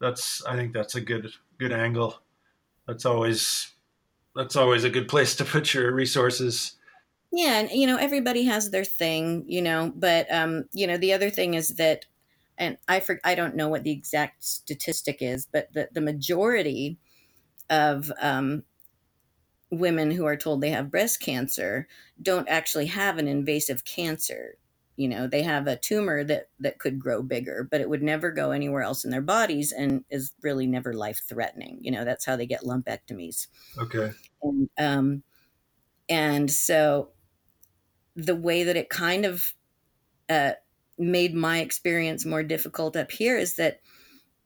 [0.00, 2.20] That's I think that's a good good angle.
[2.86, 3.72] That's always
[4.34, 6.76] that's always a good place to put your resources.
[7.32, 11.12] Yeah, and you know everybody has their thing, you know, but um, you know the
[11.12, 12.06] other thing is that,
[12.58, 16.98] and I for, I don't know what the exact statistic is, but the the majority
[17.68, 18.64] of um,
[19.70, 21.86] women who are told they have breast cancer
[22.20, 24.56] don't actually have an invasive cancer
[24.96, 28.30] you know they have a tumor that that could grow bigger but it would never
[28.30, 32.24] go anywhere else in their bodies and is really never life threatening you know that's
[32.24, 33.46] how they get lumpectomies.
[33.78, 34.12] Okay.
[34.42, 35.22] And um
[36.08, 37.10] and so
[38.16, 39.54] the way that it kind of
[40.28, 40.52] uh
[40.98, 43.80] made my experience more difficult up here is that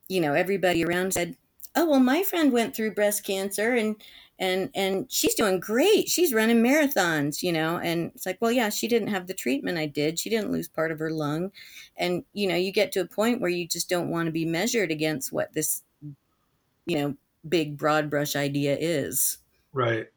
[0.08, 1.36] you know everybody around said
[1.74, 3.96] oh well my friend went through breast cancer and
[4.44, 6.08] and and she's doing great.
[6.08, 9.78] She's running marathons you know and it's like well yeah she didn't have the treatment
[9.78, 10.18] i did.
[10.18, 11.50] She didn't lose part of her lung.
[11.96, 14.44] And you know you get to a point where you just don't want to be
[14.44, 15.82] measured against what this
[16.86, 17.14] you know
[17.48, 19.38] big broad brush idea is.
[19.72, 20.08] Right.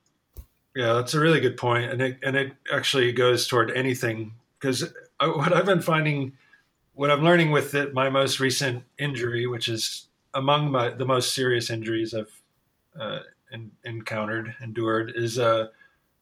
[0.75, 4.93] Yeah that's a really good point and it and it actually goes toward anything because
[5.19, 6.33] what i've been finding
[6.93, 11.33] what i'm learning with it, my most recent injury which is among my the most
[11.33, 12.41] serious injuries i've
[12.99, 13.19] uh,
[13.83, 15.67] encountered, endured, is uh,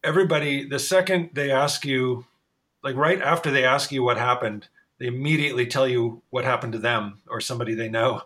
[0.03, 2.25] everybody, the second they ask you,
[2.83, 4.67] like right after they ask you what happened,
[4.99, 8.21] they immediately tell you what happened to them or somebody they know.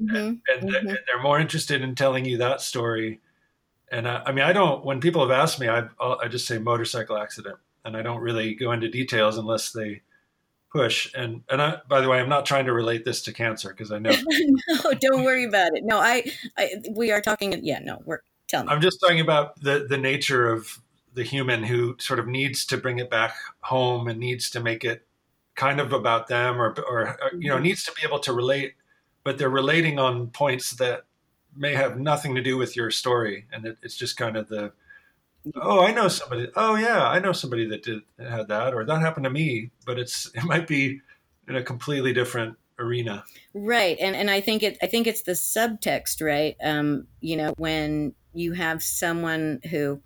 [0.00, 0.16] Mm-hmm.
[0.16, 0.88] And, and, mm-hmm.
[0.88, 3.20] and, they're more interested in telling you that story.
[3.90, 6.58] And I, I mean, I don't, when people have asked me, I, I just say
[6.58, 10.02] motorcycle accident and I don't really go into details unless they,
[10.74, 13.68] push and and I, by the way i'm not trying to relate this to cancer
[13.68, 14.10] because i know
[14.68, 16.24] no don't worry about it no I,
[16.58, 18.70] I we are talking yeah no we're Tell me.
[18.70, 20.80] I'm just talking about the the nature of
[21.14, 24.84] the human who sort of needs to bring it back home and needs to make
[24.84, 25.06] it
[25.54, 27.64] kind of about them or or you know mm-hmm.
[27.64, 28.74] needs to be able to relate
[29.22, 31.04] but they're relating on points that
[31.56, 34.72] may have nothing to do with your story and it, it's just kind of the
[35.56, 39.00] oh i know somebody oh yeah i know somebody that did had that or that
[39.00, 41.00] happened to me but it's it might be
[41.46, 43.24] in a completely different arena.
[43.52, 46.56] Right and and i think it i think it's the subtext right?
[46.62, 50.02] Um you know when you have someone who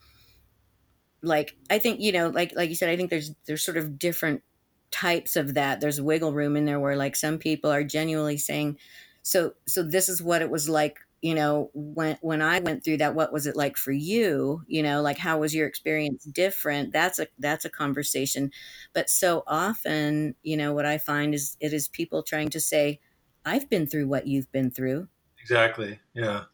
[1.23, 3.99] like i think you know like like you said i think there's there's sort of
[3.99, 4.43] different
[4.91, 5.81] types of that.
[5.81, 8.79] There's wiggle room in there where like some people are genuinely saying
[9.23, 12.97] so so this is what it was like you know when when i went through
[12.99, 14.62] that what was it like for you?
[14.66, 16.93] You know like how was your experience different?
[16.93, 18.53] That's a that's a conversation.
[18.93, 23.01] But so often you know what i find is it is people trying to say
[23.45, 25.09] i've been through what you've been through.
[25.41, 26.45] Exactly yeah.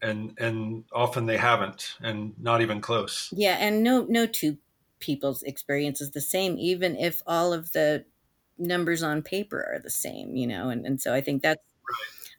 [0.00, 3.32] And and often they haven't and not even close.
[3.36, 4.58] Yeah and no no two
[5.00, 8.04] people's experience is the same even if all of the
[8.58, 11.60] numbers on paper are the same you know and, and so i think that's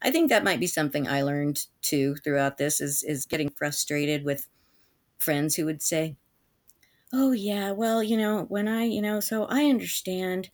[0.04, 4.24] i think that might be something i learned too throughout this is is getting frustrated
[4.24, 4.48] with
[5.18, 6.16] friends who would say
[7.12, 10.50] oh yeah well you know when i you know so i understand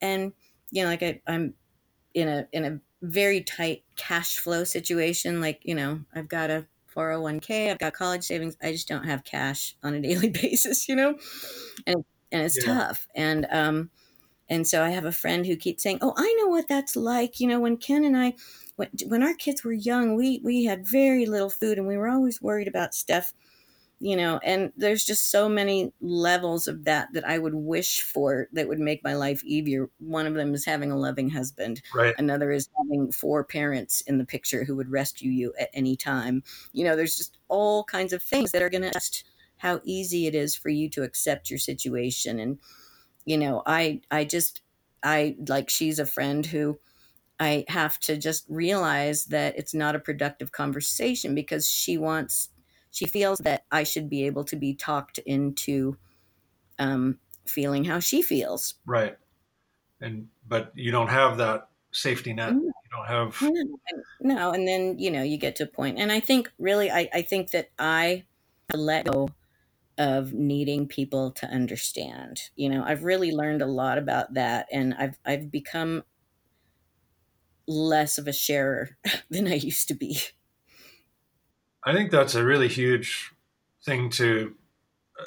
[0.00, 0.32] and
[0.70, 1.54] you know like I, i'm
[2.14, 5.40] in a in a very tight cash flow situation.
[5.40, 8.56] Like, you know, I've got a 401k, I've got college savings.
[8.62, 11.18] I just don't have cash on a daily basis, you know?
[11.86, 12.74] And and it's yeah.
[12.74, 13.08] tough.
[13.14, 13.90] And um
[14.48, 17.40] and so I have a friend who keeps saying, "Oh, I know what that's like.
[17.40, 18.34] You know, when Ken and I
[18.76, 22.08] when, when our kids were young, we we had very little food and we were
[22.08, 23.32] always worried about stuff."
[24.02, 28.48] you know and there's just so many levels of that that i would wish for
[28.52, 32.14] that would make my life easier one of them is having a loving husband right
[32.18, 36.42] another is having four parents in the picture who would rescue you at any time
[36.72, 39.24] you know there's just all kinds of things that are going to just
[39.58, 42.58] how easy it is for you to accept your situation and
[43.24, 44.62] you know i i just
[45.02, 46.78] i like she's a friend who
[47.40, 52.50] i have to just realize that it's not a productive conversation because she wants
[52.90, 55.96] she feels that i should be able to be talked into
[56.78, 58.74] um, feeling how she feels.
[58.86, 59.16] Right.
[60.00, 62.52] And but you don't have that safety net.
[62.52, 63.64] You don't have no,
[64.20, 67.08] no and then you know you get to a point and i think really i,
[67.12, 68.24] I think that i
[68.74, 69.28] let go
[69.98, 72.50] of needing people to understand.
[72.56, 76.04] You know, I've really learned a lot about that and I've I've become
[77.66, 78.96] less of a sharer
[79.30, 80.18] than I used to be.
[81.84, 83.32] I think that's a really huge
[83.84, 84.54] thing to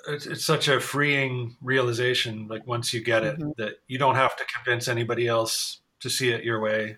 [0.08, 3.52] it's, it's such a freeing realization like once you get it mm-hmm.
[3.58, 6.98] that you don't have to convince anybody else to see it your way.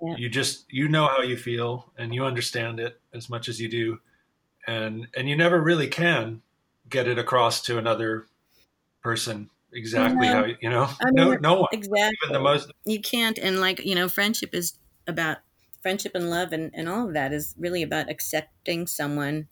[0.00, 0.14] Yeah.
[0.16, 3.68] You just you know how you feel and you understand it as much as you
[3.68, 3.98] do
[4.66, 6.42] and and you never really can
[6.88, 8.26] get it across to another
[9.02, 10.88] person exactly how you know?
[11.00, 11.68] I mean, no no one.
[11.72, 14.74] Exactly even the most you can't and like you know friendship is
[15.06, 15.38] about
[15.82, 19.48] friendship and love and, and all of that is really about accepting someone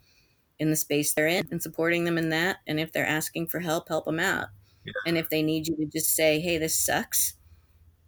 [0.59, 3.61] in the space they're in and supporting them in that and if they're asking for
[3.61, 4.49] help help them out.
[4.85, 4.93] Yeah.
[5.05, 7.35] and if they need you to just say hey this sucks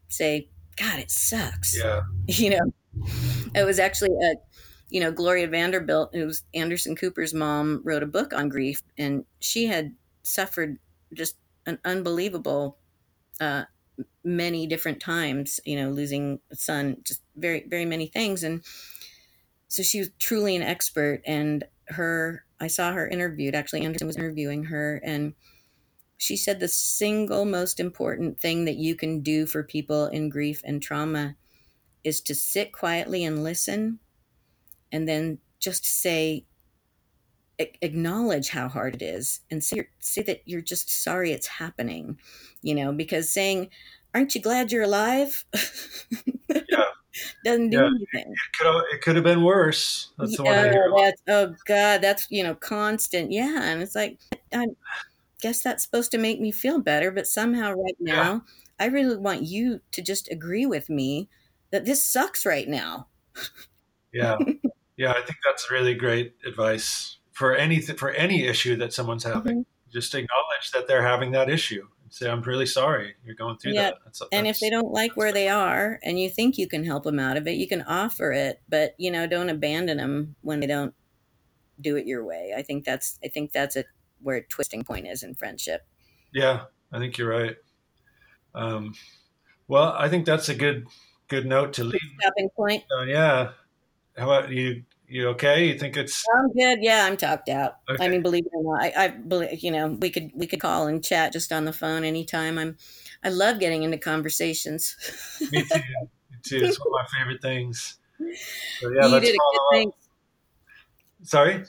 [0.08, 1.76] say god it sucks.
[1.78, 2.02] Yeah.
[2.26, 2.72] You know?
[3.54, 4.34] It was actually a
[4.90, 9.66] you know, Gloria Vanderbilt, who's Anderson Cooper's mom, wrote a book on grief, and she
[9.66, 10.78] had suffered
[11.12, 11.36] just
[11.66, 12.78] an unbelievable
[13.40, 13.64] uh,
[14.24, 18.42] many different times, you know, losing a son, just very, very many things.
[18.42, 18.62] And
[19.68, 21.22] so she was truly an expert.
[21.26, 25.34] And her, I saw her interviewed, actually, Anderson was interviewing her, and
[26.16, 30.62] she said the single most important thing that you can do for people in grief
[30.64, 31.36] and trauma
[32.02, 34.00] is to sit quietly and listen
[34.92, 36.44] and then just say
[37.82, 42.16] acknowledge how hard it is and say, say that you're just sorry it's happening
[42.62, 43.68] you know because saying
[44.14, 45.44] aren't you glad you're alive?
[46.70, 46.84] Yeah.
[47.44, 47.86] doesn't do yeah.
[47.86, 48.32] anything.
[48.32, 50.10] It could, have, it could have been worse.
[50.18, 53.32] That's the one I hear that's, oh god that's you know constant.
[53.32, 54.18] Yeah and it's like
[54.54, 54.66] i
[55.40, 58.40] guess that's supposed to make me feel better but somehow right now yeah.
[58.78, 61.28] i really want you to just agree with me
[61.70, 63.08] that this sucks right now.
[64.12, 64.38] Yeah
[64.98, 69.60] yeah, I think that's really great advice for any for any issue that someone's having.
[69.60, 69.90] Mm-hmm.
[69.92, 73.72] Just acknowledge that they're having that issue and say, "I'm really sorry you're going through
[73.72, 73.82] yeah.
[73.82, 76.66] that." That's, that's, and if they don't like where they are, and you think you
[76.66, 79.98] can help them out of it, you can offer it, but you know, don't abandon
[79.98, 80.94] them when they don't
[81.80, 82.52] do it your way.
[82.56, 83.84] I think that's I think that's a
[84.20, 85.86] where a twisting point is in friendship.
[86.34, 87.56] Yeah, I think you're right.
[88.52, 88.94] Um,
[89.68, 90.88] well, I think that's a good
[91.28, 92.00] good note to leave.
[92.20, 92.82] Stopping point.
[92.90, 93.52] Uh, yeah.
[94.16, 94.82] How about you?
[95.08, 95.66] You okay?
[95.66, 96.22] You think it's?
[96.36, 96.80] I'm good.
[96.82, 97.76] Yeah, I'm talked out.
[97.88, 98.04] Okay.
[98.04, 100.60] I mean, believe it or not, I, I believe you know we could we could
[100.60, 102.58] call and chat just on the phone anytime.
[102.58, 102.76] I'm,
[103.24, 104.96] I love getting into conversations.
[105.50, 105.74] Me too.
[106.30, 106.60] Me too.
[106.62, 107.98] It's one of my favorite things.
[108.80, 109.92] So, yeah, you did a good thing.
[111.22, 111.64] Sorry.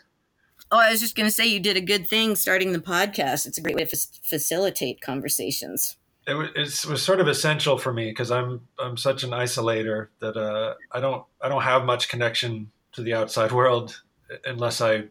[0.71, 3.47] Oh, I was just going to say you did a good thing starting the podcast.
[3.47, 5.97] It's a great way to f- facilitate conversations.
[6.27, 10.09] It was, it was sort of essential for me because I'm I'm such an isolator
[10.19, 14.01] that uh, I don't I don't have much connection to the outside world
[14.45, 15.05] unless I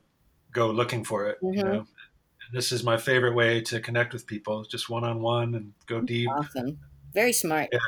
[0.52, 1.38] go looking for it.
[1.42, 1.58] Mm-hmm.
[1.58, 1.86] You know,
[2.52, 6.00] this is my favorite way to connect with people, just one on one and go
[6.00, 6.28] deep.
[6.30, 6.78] Awesome,
[7.12, 7.68] very smart.
[7.72, 7.78] Yeah,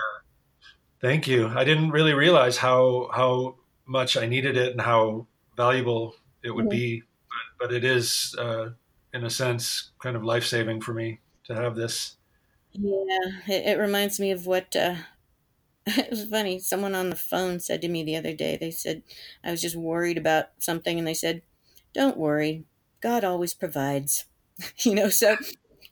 [1.00, 1.48] thank you.
[1.48, 3.56] I didn't really realize how how
[3.86, 5.26] much I needed it and how
[5.56, 6.78] valuable it would mm-hmm.
[6.78, 7.02] be,
[7.58, 8.70] but, but, it is, uh,
[9.12, 12.16] in a sense, kind of life saving for me to have this.
[12.72, 13.04] Yeah,
[13.48, 14.94] it, it reminds me of what uh,
[15.98, 16.58] it was funny.
[16.58, 19.02] Someone on the phone said to me the other day, they said,
[19.44, 21.42] I was just worried about something, and they said,
[21.94, 22.64] Don't worry,
[23.00, 24.24] God always provides.
[24.78, 25.36] you know, so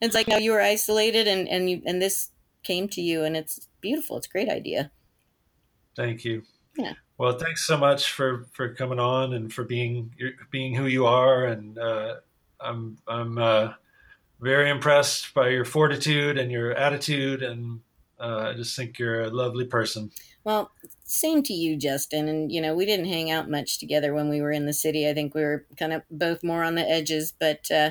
[0.00, 2.30] it's like now you were isolated and, and you and this
[2.62, 4.16] came to you and it's beautiful.
[4.16, 4.90] It's a great idea.
[5.96, 6.42] Thank you.
[6.76, 6.94] Yeah.
[7.16, 10.14] Well, thanks so much for, for coming on and for being
[10.50, 11.46] being who you are.
[11.46, 12.16] And uh,
[12.60, 13.72] I'm I'm uh,
[14.40, 17.80] very impressed by your fortitude and your attitude and
[18.20, 20.10] uh, I just think you're a lovely person.
[20.44, 20.70] Well,
[21.04, 22.28] same to you, Justin.
[22.28, 25.08] And, you know, we didn't hang out much together when we were in the city.
[25.08, 27.32] I think we were kind of both more on the edges.
[27.38, 27.90] But, uh,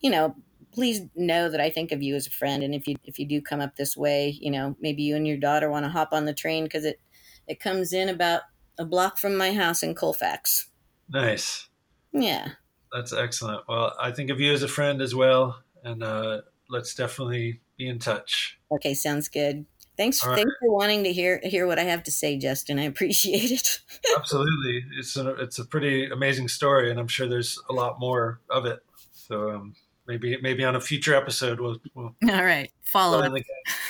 [0.00, 0.36] you know,
[0.72, 2.62] please know that I think of you as a friend.
[2.62, 5.26] And if you if you do come up this way, you know, maybe you and
[5.26, 7.00] your daughter want to hop on the train because it,
[7.46, 8.42] it comes in about
[8.78, 10.68] a block from my house in Colfax.
[11.08, 11.68] Nice.
[12.12, 12.50] Yeah.
[12.92, 13.62] That's excellent.
[13.68, 15.62] Well, I think of you as a friend as well.
[15.82, 18.58] And uh, let's definitely be in touch.
[18.70, 19.66] Okay, sounds good.
[19.96, 22.78] Thanks, thanks for wanting to hear hear what I have to say, Justin.
[22.78, 23.80] I appreciate it.
[24.16, 28.40] Absolutely, it's a it's a pretty amazing story, and I'm sure there's a lot more
[28.50, 28.80] of it.
[29.12, 29.74] So, um,
[30.06, 31.78] maybe maybe on a future episode we'll.
[31.94, 33.32] we'll All right, follow up.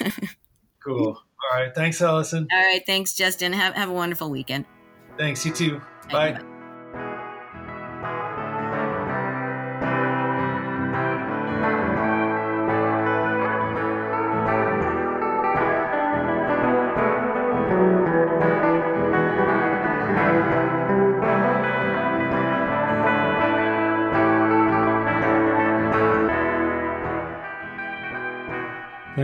[0.85, 1.19] cool.
[1.53, 1.75] All right.
[1.75, 2.47] Thanks, Allison.
[2.53, 2.83] All right.
[2.87, 3.53] Thanks, Justin.
[3.53, 4.65] Have have a wonderful weekend.
[5.19, 5.45] Thanks.
[5.45, 5.81] You too.
[6.11, 6.33] Bye.
[6.33, 6.56] Bye.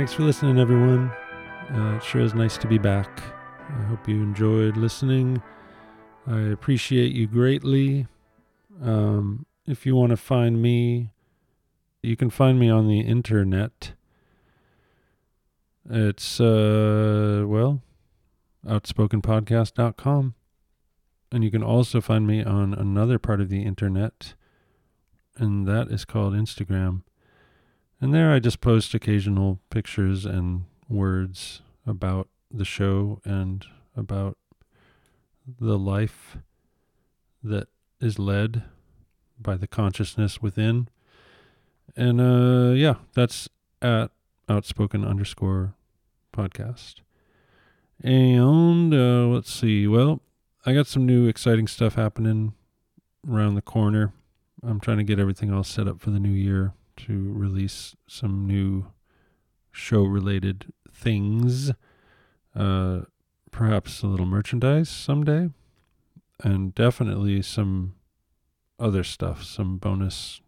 [0.03, 1.12] Thanks for listening, everyone.
[1.73, 3.23] Uh, it sure is nice to be back.
[3.69, 5.41] I hope you enjoyed listening.
[6.27, 8.09] I appreciate you greatly.
[8.83, 11.12] Um, if you want to find me,
[12.03, 13.93] you can find me on the internet.
[15.89, 17.81] It's, uh, well,
[18.66, 20.35] outspokenpodcast.com.
[21.31, 24.35] And you can also find me on another part of the internet,
[25.37, 27.03] and that is called Instagram.
[28.03, 33.65] And there I just post occasional pictures and words about the show and
[33.97, 34.37] about
[35.47, 36.37] the life
[37.45, 37.69] that
[38.01, 38.65] is led
[39.41, 40.89] by the consciousness within.
[41.95, 43.49] And uh yeah, that's
[43.81, 44.11] at
[44.49, 45.74] outspoken underscore
[46.37, 47.03] podcast.
[48.03, 49.87] And uh let's see.
[49.87, 50.23] Well,
[50.66, 52.55] I got some new exciting stuff happening
[53.31, 54.12] around the corner.
[54.61, 58.47] I'm trying to get everything all set up for the new year to release some
[58.47, 58.86] new
[59.70, 61.73] show related things.
[62.55, 63.02] Uh,
[63.51, 65.51] perhaps a little merchandise someday.
[66.43, 67.94] And definitely some
[68.78, 70.40] other stuff, some bonus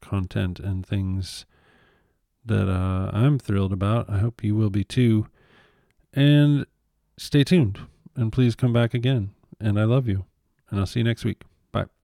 [0.00, 1.44] content and things
[2.44, 4.08] that uh, I'm thrilled about.
[4.08, 5.26] I hope you will be too.
[6.12, 6.66] And
[7.18, 7.80] stay tuned.
[8.16, 9.30] And please come back again.
[9.60, 10.24] And I love you.
[10.70, 11.42] And I'll see you next week.